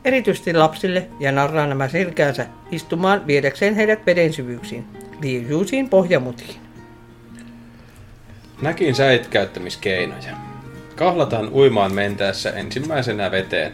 [0.05, 4.85] erityisesti lapsille ja narraa nämä selkäänsä istumaan viedäkseen heidät veden syvyyksiin,
[5.21, 6.55] liijuisiin pohjamutiin.
[8.61, 10.37] Näkin säitkäyttämiskeinoja.
[10.95, 13.73] Kahlataan uimaan mentäessä ensimmäisenä veteen.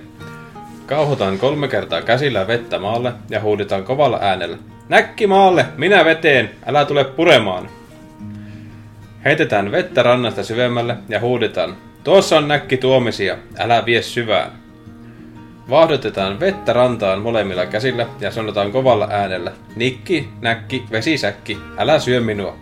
[0.85, 4.57] Kauhotaan kolme kertaa käsillä vettä maalle ja huudetaan kovalla äänellä.
[4.89, 7.69] Näkki maalle, minä veteen, älä tule puremaan.
[9.25, 11.77] Heitetään vettä rannasta syvemmälle ja huudetaan.
[12.03, 14.51] Tuossa on näkki tuomisia, älä vie syvään.
[15.69, 19.51] Vahdotetaan vettä rantaan molemmilla käsillä ja sanotaan kovalla äänellä.
[19.75, 22.57] Nikki, näkki, vesisäkki, älä syö minua.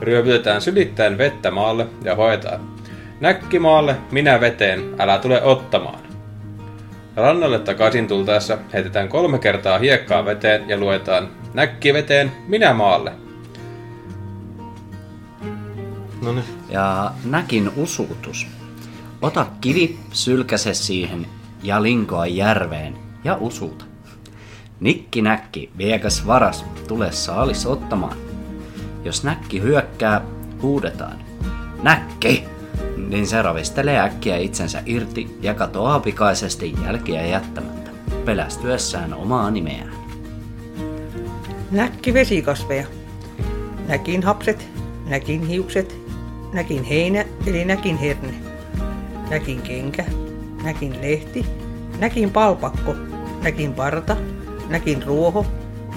[0.00, 2.60] Ryöpytetään sylittäen vettä maalle ja hoetaan.
[3.20, 6.00] Näkki maalle, minä veteen, älä tule ottamaan.
[7.16, 13.12] Rannalle takaisin tultaessa heitetään kolme kertaa hiekkaa veteen ja luetaan Näkki veteen, minä maalle.
[16.22, 16.44] No niin.
[16.68, 18.46] Ja näkin usutus.
[19.22, 21.26] Ota kivi, sylkäse siihen
[21.62, 23.84] ja linkoa järveen ja usuta.
[24.80, 28.16] Nikki näkki, viekas varas, tule saalis ottamaan.
[29.04, 30.20] Jos näkki hyökkää,
[30.62, 31.18] huudetaan.
[31.82, 32.44] Näkki!
[33.08, 37.90] Niin se ravistelee äkkiä itsensä irti ja katoaa pikaisesti jälkiä jättämättä,
[38.24, 39.92] pelästyessään omaa nimeään.
[41.70, 42.86] Näkki vesikasveja.
[43.88, 44.68] Näkin hapset,
[45.06, 46.07] näkin hiukset,
[46.52, 48.34] näkin heinä eli näkin herne.
[49.30, 50.04] Näkin kenkä,
[50.62, 51.46] näkin lehti,
[51.98, 52.94] näkin palpakko,
[53.42, 54.16] näkin parta,
[54.68, 55.46] näkin ruoho,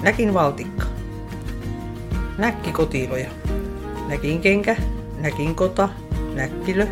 [0.02, 0.84] näkin valtikka.
[2.38, 3.30] Näkki kotiloja.
[4.08, 4.76] Näkin kenkä,
[5.18, 5.88] näkin kota,
[6.34, 6.86] näkkilö,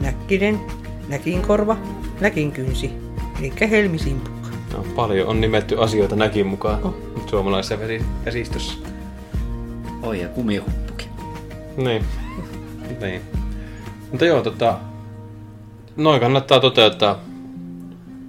[0.00, 0.60] näkkinen,
[1.08, 1.76] näkin korva,
[2.20, 2.90] näkin kynsi,
[3.38, 4.48] eli helmisimpukka.
[4.72, 6.94] No, paljon on nimetty asioita näkin mukaan oh.
[7.26, 8.74] suomalaisessa vesi- vesistössä.
[10.02, 11.08] Oi ja kumihuppukin.
[11.76, 12.04] Niin.
[13.00, 13.22] Niin.
[14.10, 14.78] Mutta joo, tota,
[15.96, 17.18] noin kannattaa toteuttaa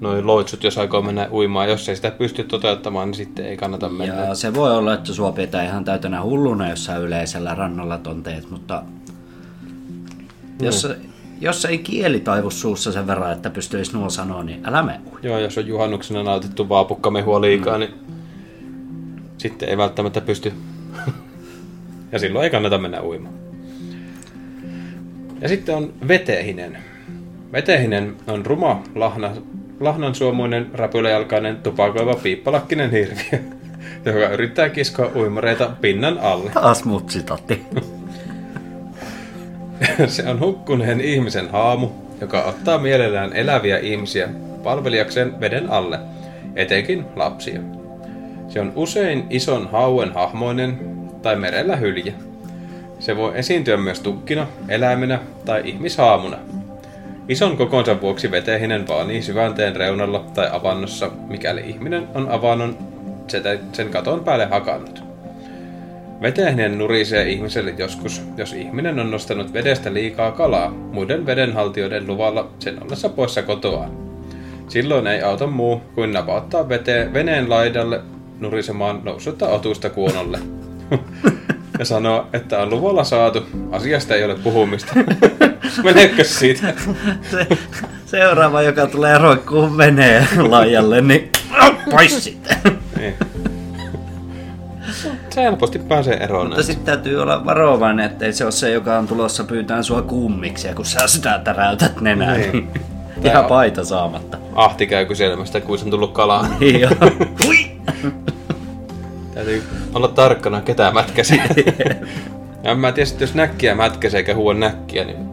[0.02, 1.70] noin loitsut, jos aikoo mennä uimaan.
[1.70, 4.16] Jos ei sitä pysty toteuttamaan, niin sitten ei kannata mennä.
[4.16, 8.84] Ja se voi olla, että sua pitää ihan täytänä hulluna jossain yleisellä rannalla tonteet, mutta
[10.62, 10.88] jos,
[11.42, 15.20] jos ei kieli taivu suussa sen verran, että pystyisi nuo sanoa, niin älä mene ui.
[15.24, 17.80] Joo, jos on juhannuksena nautittu vaapukkamehua liikaa, mm.
[17.80, 17.94] niin
[19.38, 20.54] sitten ei välttämättä pysty.
[22.12, 23.49] ja silloin ei kannata mennä uimaan.
[25.42, 26.78] Ja sitten on vetehinen.
[27.52, 29.32] Vetehinen on ruma, lahna,
[29.80, 33.40] lahnansuomuinen, räpyläjalkainen, tupakoiva, piippalakkinen hirviö,
[34.06, 36.50] joka yrittää kiskoa uimareita pinnan alle.
[36.50, 37.62] Taas mut sitatti.
[40.08, 41.90] Se on hukkuneen ihmisen haamu,
[42.22, 44.30] joka ottaa mielellään eläviä ihmisiä
[44.64, 46.00] palvelijakseen veden alle,
[46.56, 47.60] etenkin lapsia.
[48.48, 50.80] Se on usein ison hauen hahmoinen
[51.22, 52.14] tai merellä hyljä.
[53.00, 56.38] Se voi esiintyä myös tukkina, eläimenä tai ihmishaamuna.
[57.28, 62.78] Ison kokonsa vuoksi vetehinen vaanii syvänteen reunalla tai avannossa, mikäli ihminen on avannon
[63.74, 65.04] sen katon päälle hakannut.
[66.22, 72.84] Vetehinen nurisee ihmiselle joskus, jos ihminen on nostanut vedestä liikaa kalaa muiden vedenhaltijoiden luvalla sen
[72.84, 73.92] ollessa poissa kotoaan.
[74.68, 78.02] Silloin ei auta muu kuin napauttaa veteen, veneen laidalle
[78.40, 80.40] nurisemaan noussutta otusta kuonolle.
[81.80, 84.94] ja sanoa, että on luvalla saatu, asiasta ei ole puhumista.
[85.84, 86.74] Meneekö siitä?
[87.32, 87.48] Se,
[88.06, 91.32] seuraava, joka tulee roikkuun veneen laajalle, niin
[91.92, 92.58] pois sitten.
[92.98, 93.14] niin.
[95.30, 99.08] Se helposti pääsee eroon Mutta sitten täytyy olla varovainen, ettei se ole se, joka on
[99.08, 102.52] tulossa pyytään sua kummiksi, ja kun sä sitä täräytät nenää, Niin.
[102.52, 102.68] niin,
[103.24, 104.38] ihan on- paita saamatta.
[104.56, 106.48] Ahti käy kyselemästä, kun se on tullut kalaa.
[106.60, 106.92] Niin joo.
[109.34, 109.64] Täytyy
[109.94, 111.50] olla tarkkana, ketä mätkäsee.
[112.64, 115.30] ja mä tiedä, jos näkkiä mätkäsee eikä huua näkkiä, niin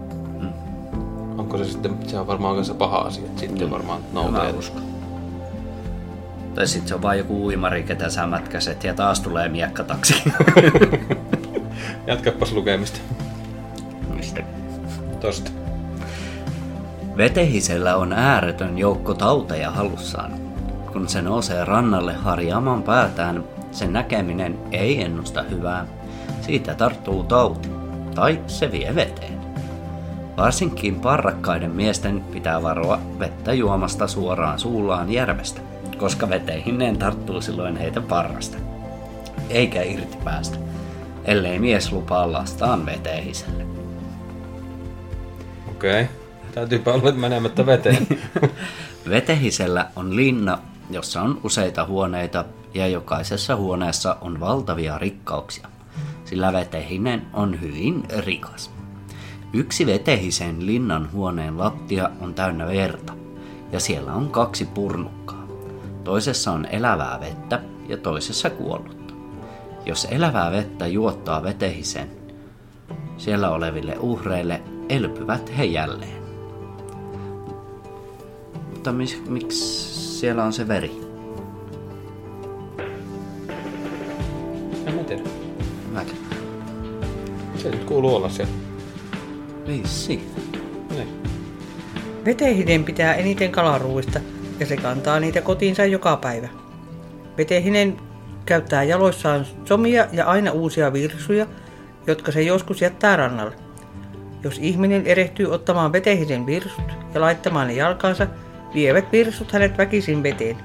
[1.39, 3.25] onko se sitten, se on varmaan kanssa paha asia.
[3.25, 4.75] että Sitten varmaan Mä nousee.
[6.55, 10.23] Tai sitten se on vain joku uimari, ketä sä mätkäset, ja taas tulee miekkataksi.
[12.07, 12.99] Jatkapas lukemista.
[15.21, 15.51] Tosta.
[17.17, 20.33] Vetehisellä on ääretön joukko tauteja halussaan.
[20.93, 23.45] Kun se nousee rannalle harjaamaan päätään,
[23.77, 25.87] sen näkeminen ei ennusta hyvää.
[26.41, 27.69] Siitä tarttuu tauti,
[28.15, 29.37] tai se vie veteen.
[30.37, 35.61] Varsinkin parrakkaiden miesten pitää varoa vettä juomasta suoraan suullaan järvestä,
[35.99, 38.59] koska veteihineen tarttuu silloin heitä parrasta.
[39.51, 40.59] Eikä irti päästä,
[41.25, 43.67] ellei mies lupaa lastaan vetehiselle.
[45.71, 46.03] Okei.
[46.03, 46.15] Okay.
[46.55, 48.07] Täytyypä olla menemättä veteen.
[49.11, 50.59] Vetehisellä on linna,
[50.91, 55.69] jossa on useita huoneita ja jokaisessa huoneessa on valtavia rikkauksia,
[56.25, 58.71] sillä vetehinen on hyvin rikas.
[59.53, 63.13] Yksi vetehisen linnan huoneen lattia on täynnä verta
[63.73, 65.47] ja siellä on kaksi purnukkaa.
[66.05, 69.15] Toisessa on elävää vettä ja toisessa kuollutta.
[69.87, 72.11] Jos elävää vettä juottaa vetehisen,
[73.17, 76.23] siellä oleville uhreille elpyvät he jälleen.
[78.71, 78.93] Mutta
[79.29, 81.06] miksi siellä on se veri?
[87.87, 88.53] Kuuluu olla siellä.
[89.67, 90.33] Vissi.
[90.91, 91.09] Niin.
[92.25, 94.21] Vetehinen pitää eniten kalaruuista
[94.61, 96.49] ja se kantaa niitä kotiinsa joka päivä.
[97.39, 97.97] Vetehinen
[98.47, 101.47] käyttää jaloissaan somia ja aina uusia virsuja,
[102.07, 103.55] jotka se joskus jättää rannalle.
[104.43, 108.27] Jos ihminen erehtyy ottamaan vetehisen virsut ja laittamaan ne jalkaansa,
[108.75, 110.57] vievät virsut hänet väkisin veteen.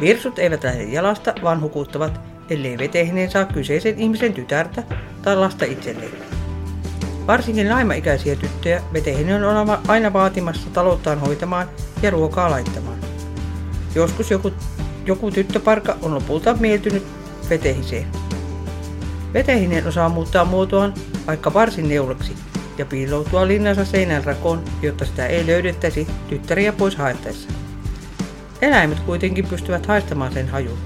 [0.00, 2.20] Virsut eivät lähde jalasta, vaan hukuttavat,
[2.50, 4.82] ellei vetehinen saa kyseisen ihmisen tytärtä
[5.22, 6.12] tai lasta itselleen.
[7.26, 11.68] Varsinkin naimaikäisiä tyttöjä vetehinen on aina vaatimassa talouttaan hoitamaan
[12.02, 12.98] ja ruokaa laittamaan.
[13.94, 14.52] Joskus joku,
[15.06, 17.06] joku tyttöparka on lopulta mieltynyt
[17.50, 18.06] vetehiseen.
[19.34, 20.94] Vetehinen osaa muuttaa muotoaan
[21.26, 22.32] vaikka varsin neuleksi
[22.78, 27.48] ja piiloutua linnansa seinän rakoon, jotta sitä ei löydettäisi tyttäriä pois haettaessa.
[28.62, 30.78] Eläimet kuitenkin pystyvät haistamaan sen hajun.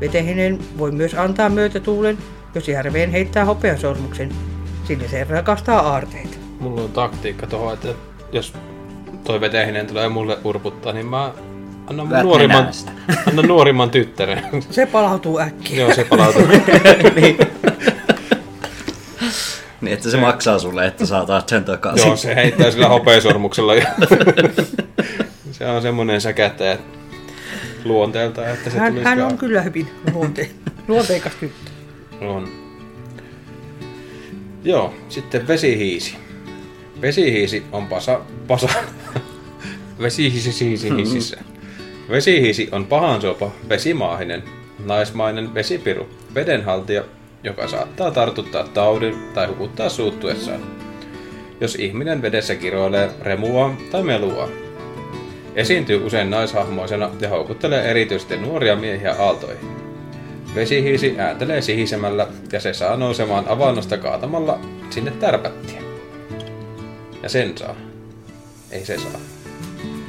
[0.00, 2.18] Vetehinen voi myös antaa myötätuulen,
[2.54, 4.28] jos järveen heittää hopeasormuksen,
[4.84, 6.36] sillä se rakastaa aarteita.
[6.60, 7.88] Mulla on taktiikka tuohon, että
[8.32, 8.52] jos
[9.24, 11.32] toi vetehinen tulee mulle urputtaa, niin mä
[11.86, 12.68] annan mun Väät nuorimman,
[13.28, 14.44] annan nuorimman tyttären.
[14.70, 15.80] Se palautuu äkkiä.
[15.80, 16.42] Joo, se palautuu.
[17.16, 17.38] niin.
[19.80, 22.06] niin, että se maksaa sulle, että saat sen takaisin.
[22.06, 23.74] Joo, se heittää sillä hopeasormuksella.
[23.74, 23.86] ja-
[25.52, 26.78] se on semmonen säkättäjä
[27.84, 30.50] luonteelta, että se Hän, hän on kyllä hyvin luonte,
[30.88, 31.70] luonteikas tyttö.
[32.20, 32.48] On.
[34.64, 36.16] Joo, sitten vesihiisi.
[37.00, 38.20] Vesihiisi on pasa...
[38.46, 38.68] pasa
[40.02, 41.36] vesihiisi siisi hississä.
[42.10, 44.42] Vesihiisi on pahansopa vesimaahinen,
[44.84, 47.04] naismainen vesipiru, vedenhaltija,
[47.42, 50.60] joka saattaa tartuttaa taudin tai hukuttaa suuttuessaan,
[51.60, 54.63] jos ihminen vedessä kiroilee remua tai melua.
[55.54, 59.68] Esiintyy usein naishahmoisena ja houkuttelee erityisesti nuoria miehiä aaltoihin.
[60.54, 64.58] Vesihiisi ääntelee sihisemällä ja se saa nousemaan avannosta kaatamalla
[64.90, 65.82] sinne tärpättiä.
[67.22, 67.74] Ja sen saa.
[68.70, 69.20] Ei se saa.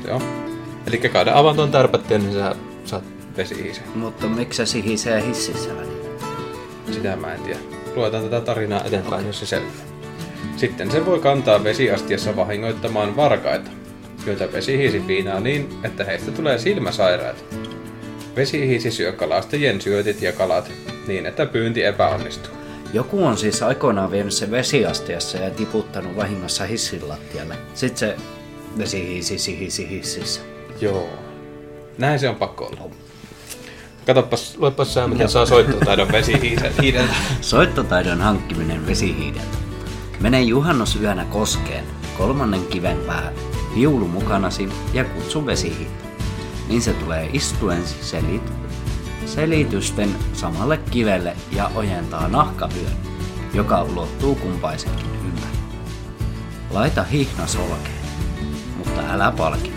[0.07, 0.21] Joo.
[0.87, 2.55] Eli kaada avantoon tärpättiä, niin sä
[2.85, 3.03] saat
[3.37, 3.83] vesihiisen.
[3.95, 5.69] Mutta miksi se sihisee hississä?
[6.91, 7.59] Sitä mä en tiedä.
[7.95, 9.27] Luetaan tätä tarinaa eteenpäin, okay.
[9.27, 9.85] jos se selviää.
[10.57, 13.71] Sitten se voi kantaa vesiastiassa vahingoittamaan varkaita,
[14.25, 17.41] joita vesihiisi piinaa niin, että heistä tulee silmäsairaita.
[18.35, 20.71] Vesihiisi syö kalastajien syötit ja kalat
[21.07, 22.53] niin, että pyynti epäonnistuu.
[22.93, 27.55] Joku on siis aikoinaan vienyt se vesiastiassa ja tiputtanut vahingossa hissin lattialle.
[27.73, 28.15] Sitten se
[28.77, 30.41] vesi hisi sihisi hississä.
[30.81, 31.09] Joo.
[31.97, 32.91] Näin se on pakko olla.
[34.05, 37.13] Katoppas, luepas sä, miten saa soittotaidon vesihiideltä.
[37.41, 39.57] Soittotaidon hankkiminen vesihiideltä.
[40.19, 41.83] Mene juhannusyönä koskeen,
[42.17, 43.39] kolmannen kiven päälle,
[43.75, 46.05] viulu mukanasi ja kutsu vesihiiltä.
[46.67, 48.51] Niin se tulee istuen selit,
[49.25, 52.97] selitysten samalle kivelle ja ojentaa nahkavyön,
[53.53, 55.57] joka ulottuu kumpaisenkin ympäri.
[56.71, 58.05] Laita hihna solkeen,
[58.77, 59.75] mutta älä palkine.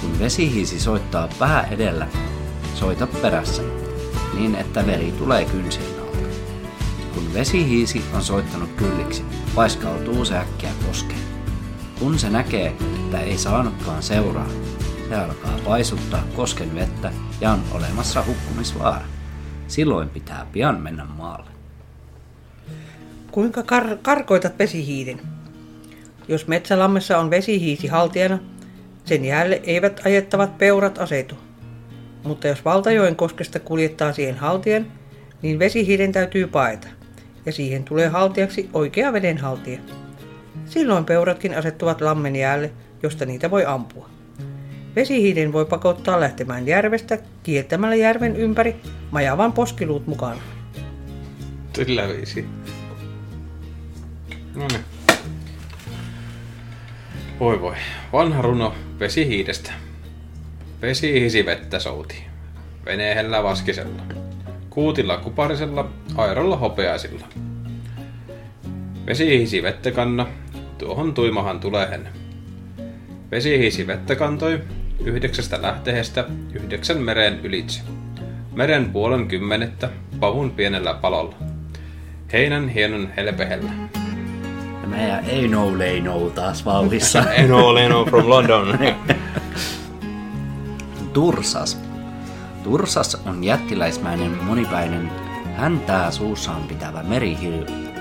[0.00, 2.08] Kun vesihiisi soittaa pää edellä,
[2.74, 3.62] soita perässä,
[4.34, 6.18] niin että veri tulee kynsien alta.
[7.14, 11.21] Kun vesihiisi on soittanut kylliksi, paiskautuu se äkkiä koskeen.
[12.02, 12.66] Kun se näkee,
[13.04, 14.48] että ei saanutkaan seuraa,
[15.08, 19.04] se alkaa paisuttaa kosken vettä ja on olemassa hukkumisvaara.
[19.68, 21.50] Silloin pitää pian mennä maalle.
[23.30, 25.20] Kuinka kar- karkoitat vesihiiden?
[26.28, 28.38] Jos metsälammessa on vesihiisi haltijana,
[29.04, 31.34] sen jäälle eivät ajettavat peurat asetu.
[32.24, 34.86] Mutta jos valtajoen koskesta kuljettaa siihen haltijan,
[35.42, 36.88] niin vesihiiden täytyy paeta,
[37.46, 39.80] ja siihen tulee haltijaksi oikea vedenhaltija.
[40.72, 44.08] Silloin peuratkin asettuvat lammen jäälle, josta niitä voi ampua.
[44.96, 48.76] Vesihiiden voi pakottaa lähtemään järvestä kiertämällä järven ympäri
[49.10, 50.40] majavan poskiluut mukana.
[51.76, 52.44] Sillä viisi.
[54.54, 54.84] No niin.
[57.40, 57.74] Voi voi.
[58.12, 59.72] Vanha runo vesihiidestä.
[60.82, 62.24] Vesihiisi vettä souti.
[62.84, 64.02] Veneehellä vaskisella.
[64.70, 67.26] Kuutilla kuparisella, airolla hopeaisilla.
[69.06, 70.26] Vesihiisi vettä kanna,
[70.82, 72.08] tuohon tuimahan tulehen.
[73.30, 74.60] Vesihiisi vettä kantoi,
[75.04, 76.24] yhdeksästä lähteestä
[76.54, 77.82] yhdeksän meren ylitse.
[78.54, 79.88] Meren puolen kymmenettä
[80.20, 81.34] pavun pienellä palolla.
[82.32, 83.70] Heinän hienon helpehellä.
[84.86, 87.30] Meidän Eino Leino taas vauhissa.
[87.32, 88.78] Eno Leno from London.
[91.12, 91.78] Tursas.
[92.64, 95.10] Tursas on jättiläismäinen monipäinen
[95.56, 97.91] häntää suussaan pitävä merihilviö,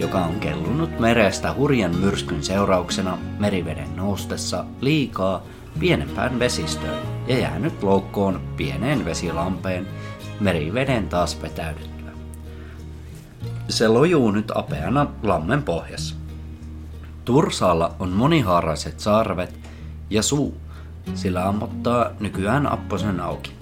[0.00, 5.42] joka on kellunut merestä hurjan myrskyn seurauksena meriveden noustessa liikaa
[5.78, 9.86] pienempään vesistöön ja jäänyt loukkoon pieneen vesilampeen
[10.40, 12.10] meriveden taas vetäydyttyä.
[13.68, 16.14] Se lojuu nyt apeana lammen pohjassa.
[17.24, 19.58] Tursaalla on monihaaraiset sarvet
[20.10, 20.56] ja suu,
[21.14, 23.52] sillä ammottaa nykyään apposen auki.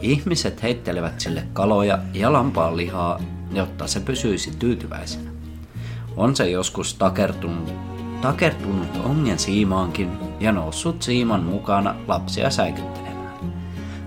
[0.00, 3.20] Ihmiset heittelevät sille kaloja ja lampaan lihaa,
[3.52, 5.33] jotta se pysyisi tyytyväisenä.
[6.16, 7.72] On se joskus takertunut,
[8.20, 10.10] takertunut ongen siimaankin
[10.40, 13.34] ja noussut siiman mukana lapsia säikyttelemään.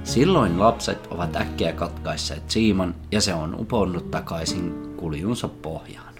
[0.03, 6.13] Silloin lapset ovat äkkiä katkaisseet siiman ja se on uponnut takaisin kuljunsa pohjaan.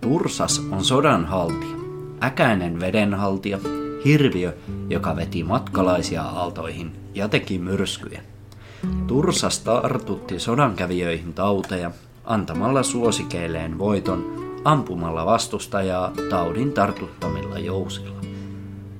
[0.00, 1.76] Tursas on sodan haltija,
[2.22, 3.58] äkäinen vedenhaltija,
[4.04, 4.56] hirviö,
[4.88, 8.22] joka veti matkalaisia aaltoihin ja teki myrskyjä.
[9.06, 11.90] Tursas tartutti sodankävijöihin tauteja
[12.24, 18.20] antamalla suosikeilleen voiton ampumalla vastustajaa taudin tartuttamilla jousilla.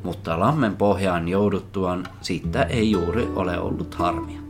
[0.03, 4.41] Mutta lammen pohjaan jouduttuaan siitä ei juuri ole ollut harmia.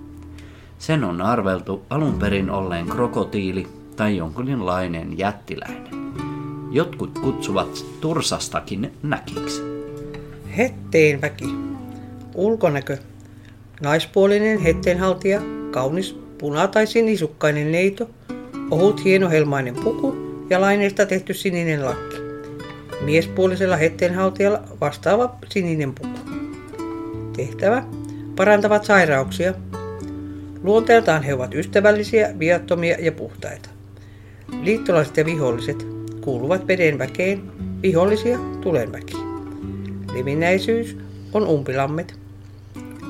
[0.78, 5.94] Sen on arveltu alun perin olleen krokotiili tai jonkinlainen jättiläinen.
[6.70, 9.62] Jotkut kutsuvat tursastakin näkiksi.
[10.56, 11.54] Hetteen väki.
[12.34, 12.98] Ulkonäkö.
[13.80, 15.40] Naispuolinen hetteenhaltija,
[15.70, 18.10] kaunis puna- tai sinisukkainen neito,
[18.70, 22.16] ohut hienohelmainen puku ja laineesta tehty sininen lakki.
[23.00, 26.18] Miespuolisella hetteenhaltijalla vastaava sininen puku.
[27.36, 27.84] Tehtävä.
[28.36, 29.54] Parantavat sairauksia.
[30.62, 33.68] Luonteeltaan he ovat ystävällisiä, viattomia ja puhtaita.
[34.62, 35.86] Liittolaiset ja viholliset
[36.20, 37.42] kuuluvat veden väkeen,
[37.82, 39.14] vihollisia tulenväki.
[40.14, 40.98] Levinnäisyys
[41.32, 42.14] on umpilammet.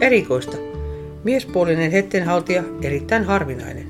[0.00, 0.56] Erikoista.
[1.24, 3.88] Miespuolinen hettenhaltija erittäin harvinainen.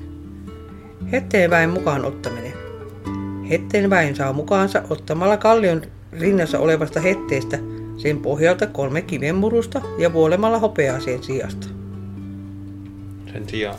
[1.11, 2.53] Hetteenväen mukaan ottaminen.
[3.49, 5.81] Hetteenväen saa mukaansa ottamalla kallion
[6.19, 7.57] rinnassa olevasta hetteestä
[7.97, 11.67] sen pohjalta kolme kivenmurusta ja vuolemalla hopeaa sen sijasta.
[13.33, 13.77] Sen sijaan.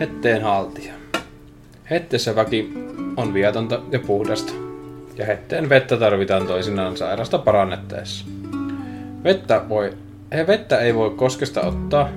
[0.00, 0.94] Hetteen haltija.
[1.90, 2.72] Hetteessä väki
[3.16, 4.52] on viatonta ja puhdasta,
[5.16, 8.26] ja hetteen vettä tarvitaan toisinaan sairasta parannettaessa.
[9.24, 9.92] Vettä, voi,
[10.32, 12.08] he vettä ei voi koskesta ottaa,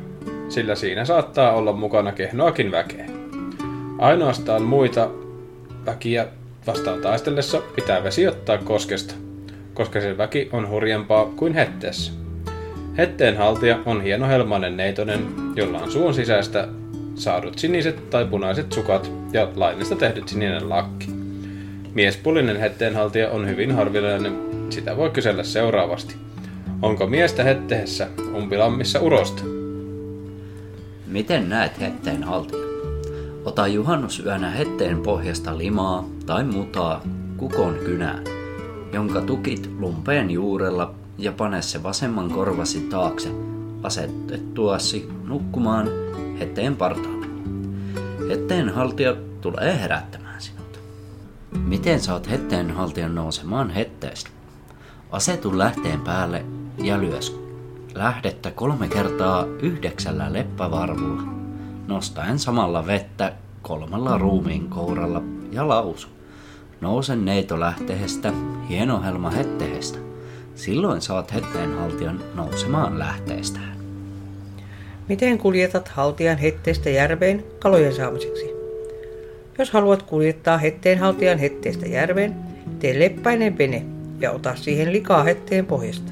[0.50, 3.17] sillä siinä saattaa olla mukana kehnoakin väkeä.
[3.98, 5.10] Ainoastaan muita
[5.86, 6.28] väkiä
[6.68, 9.14] vastaan taistellessa pitää vesi ottaa koskesta,
[9.74, 12.12] koska se väki on hurjempaa kuin hetteessä.
[12.98, 16.68] Hetteen haltija on hienohelmainen neitonen, jolla on suun sisäistä
[17.16, 21.08] saadut siniset tai punaiset sukat ja lainista tehdyt sininen lakki.
[21.94, 24.40] Miespuolinen hetteenhaltija on hyvin harvinainen,
[24.70, 26.16] sitä voi kysellä seuraavasti.
[26.82, 29.44] Onko miestä hetteessä umpilammissa urosta?
[31.08, 32.67] Miten näet hetteen haltija?
[33.48, 37.02] Ota juhannusyönä hetteen pohjasta limaa tai mutaa
[37.38, 38.24] kukon kynään,
[38.94, 43.30] jonka tukit lumpeen juurella ja pane se vasemman korvasi taakse
[43.84, 45.88] asetettuasi nukkumaan
[46.40, 47.26] hetteen partaalle.
[48.30, 50.80] Hetteen haltija tulee herättämään sinut.
[51.66, 54.30] Miten saat hetteen haltijan nousemaan hetteestä?
[55.12, 56.46] Asetu lähteen päälle
[56.84, 57.40] ja lyös
[57.94, 61.37] lähdettä kolme kertaa yhdeksällä leppävarvulla,
[61.88, 66.08] nostaen samalla vettä kolmella ruumiin kouralla ja lausu.
[66.82, 68.34] Nousen neito lähteestä,
[68.70, 70.00] hienohelma hetteestä.
[70.56, 73.78] Silloin saat hetteenhaltijan nousemaan lähteestään.
[75.08, 78.46] Miten kuljetat haltijan hetteestä järveen kalojen saamiseksi?
[79.58, 82.36] Jos haluat kuljettaa hetteenhaltijan hetteestä järveen,
[82.80, 83.86] tee leppäinen vene
[84.20, 86.12] ja ota siihen likaa hetteen pohjasta.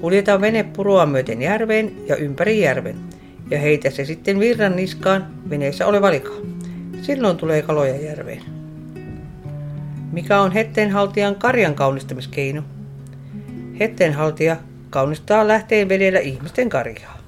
[0.00, 3.05] Kuljeta vene puroa myöten järveen ja ympäri järven
[3.50, 6.30] ja heitä se sitten virran niskaan veneessä oleva lika.
[7.02, 8.42] Silloin tulee kaloja järveen.
[10.12, 12.62] Mikä on hetteenhaltijan karjan kaunistamiskeino?
[13.80, 14.56] Hetteenhaltija
[14.90, 17.18] kaunistaa lähteen vedellä ihmisten karjaa.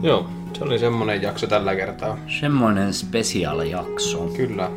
[0.00, 2.18] Joo, se oli semmonen jakso tällä kertaa.
[2.40, 4.18] Semmoinen spesiaalijakso.
[4.36, 4.70] Kyllä.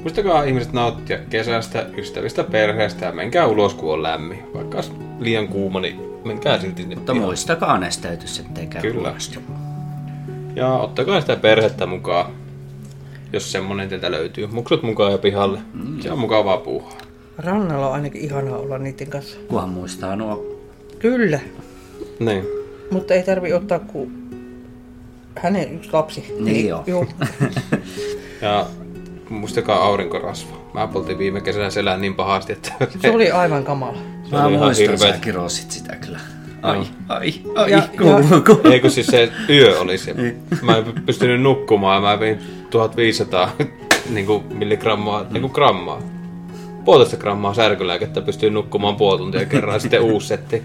[0.00, 4.38] Muistakaa ihmiset nauttia kesästä, ystävistä, perheestä ja menkää ulos, kun on lämmin.
[4.54, 4.82] Vaikka
[5.18, 7.26] liian kuuma, niin menkää silti nyt Mutta pihalle.
[7.26, 9.00] muistakaa nesteytys, ettei käy Kyllä.
[9.08, 9.38] huonosti.
[10.54, 12.30] Ja ottakaa sitä perhettä mukaan,
[13.32, 14.46] jos semmonen teiltä löytyy.
[14.46, 15.58] Muksut mukaan ja pihalle.
[16.00, 16.98] Se on mukavaa puuhaa.
[17.38, 19.38] Rannalla on ainakin ihanaa olla niiden kanssa.
[19.48, 20.56] Kunhan muistaa nuo...
[20.98, 21.40] Kyllä,
[22.20, 22.44] Niin.
[22.90, 24.12] mutta ei tarvi ottaa kuin
[25.38, 26.34] hänen yksi lapsi.
[26.40, 26.84] Niin Eli- joo.
[26.86, 27.06] joo.
[28.42, 28.66] Ja
[29.30, 30.56] muistakaa aurinkorasva.
[30.74, 33.98] Mä poltin viime kesänä selän niin pahasti, että Se oli aivan kamala.
[34.30, 35.16] Se Mä oli ihan hirveet.
[35.16, 36.20] kirosit sitä kyllä.
[36.62, 36.86] Ai, Joo.
[37.08, 38.60] ai, ai, Ja- kuuluuko?
[38.72, 40.12] Ei kun siis se yö oli se.
[40.12, 40.36] Niin.
[40.62, 42.02] Mä en pystynyt nukkumaan.
[42.02, 42.38] Mä vein
[42.70, 43.52] 1500
[44.10, 45.32] niinku milligrammaa, mm.
[45.32, 46.02] niinku grammaa.
[46.84, 50.62] Puolitoista grammaa särkylääkettä pystyin nukkumaan puoli tuntia kerran sitten uusi setti.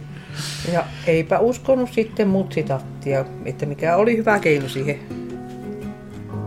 [0.74, 5.00] Ja eipä uskonut sitten mutsitattia, että mikä oli hyvä keino siihen.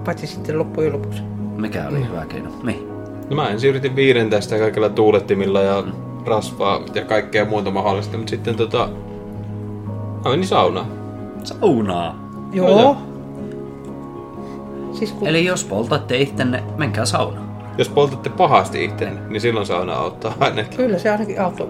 [0.04, 1.22] Paitsi sitten loppujen lopuksi.
[1.56, 2.60] Mikä oli hyvä keino?
[2.62, 2.88] Niin.
[3.30, 5.84] No mä ensin yritin viirentää sitä kaikilla tuulettimilla ja
[6.26, 8.88] rasvaa ja kaikkea muuta mahdollista, mutta sitten tota...
[10.24, 10.86] Mä menin saunaan.
[11.44, 12.28] Saunaa.
[12.52, 12.68] Joo.
[12.68, 12.96] joo.
[14.92, 15.28] Siis kun...
[15.28, 17.54] Eli jos poltatte ittenne, menkää saunaan.
[17.78, 20.76] Jos poltatte pahasti itseänne, niin silloin sauna auttaa ainakin.
[20.76, 21.68] Kyllä se ainakin auto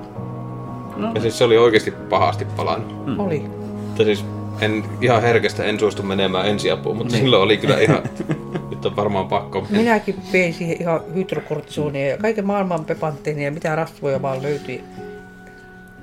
[1.14, 3.06] Ja siis se oli oikeasti pahasti palannut.
[3.06, 3.20] mm.
[3.20, 3.40] oli.
[3.86, 4.24] Mutta siis
[4.60, 7.22] en, ihan herkästä en suostu menemään ensiapuun, mutta Niin.
[7.22, 8.02] silloin oli kyllä ihan...
[8.84, 9.78] nyt on varmaan pakko mennä.
[9.78, 14.84] Minäkin vein siihen ihan hydrokortisonia ja kaiken maailman pepantteenia ja mitä rasvoja vaan löytyi.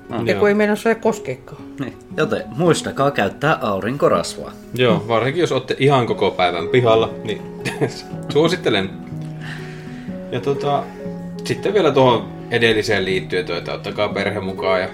[0.09, 1.61] No, Ja kun ei mennä saa koskeekaan.
[1.79, 1.93] Niin.
[2.17, 4.51] Joten muistakaa käyttää aurinkorasvaa.
[4.73, 7.41] Joo, varsinkin jos olette ihan koko päivän pihalla, niin
[8.33, 8.89] suosittelen.
[10.31, 10.83] Ja tota,
[11.43, 14.87] sitten vielä tuohon edelliseen liittyen, että ottakaa perhe mukaan ja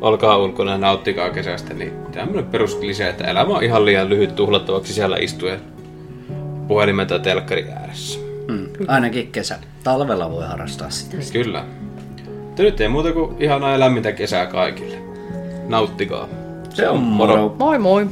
[0.00, 4.92] olkaa ulkona ja nauttikaa kesästä, niin tämmöinen perusklise, että elämä on ihan liian lyhyt tuhlattavaksi
[4.92, 5.60] siellä istuen
[6.68, 8.20] puhelimen tai telkkarin ääressä.
[8.48, 8.66] Mm.
[8.88, 9.58] Ainakin kesä.
[9.84, 11.16] Talvella voi harrastaa sitä.
[11.32, 11.64] Kyllä.
[12.44, 14.96] Mutta nyt ei muuta kuin ihanaa ja lämmintä kesää kaikille.
[15.68, 16.28] Nauttikaa.
[16.74, 17.54] Se on moro.
[17.58, 18.06] Moi moi!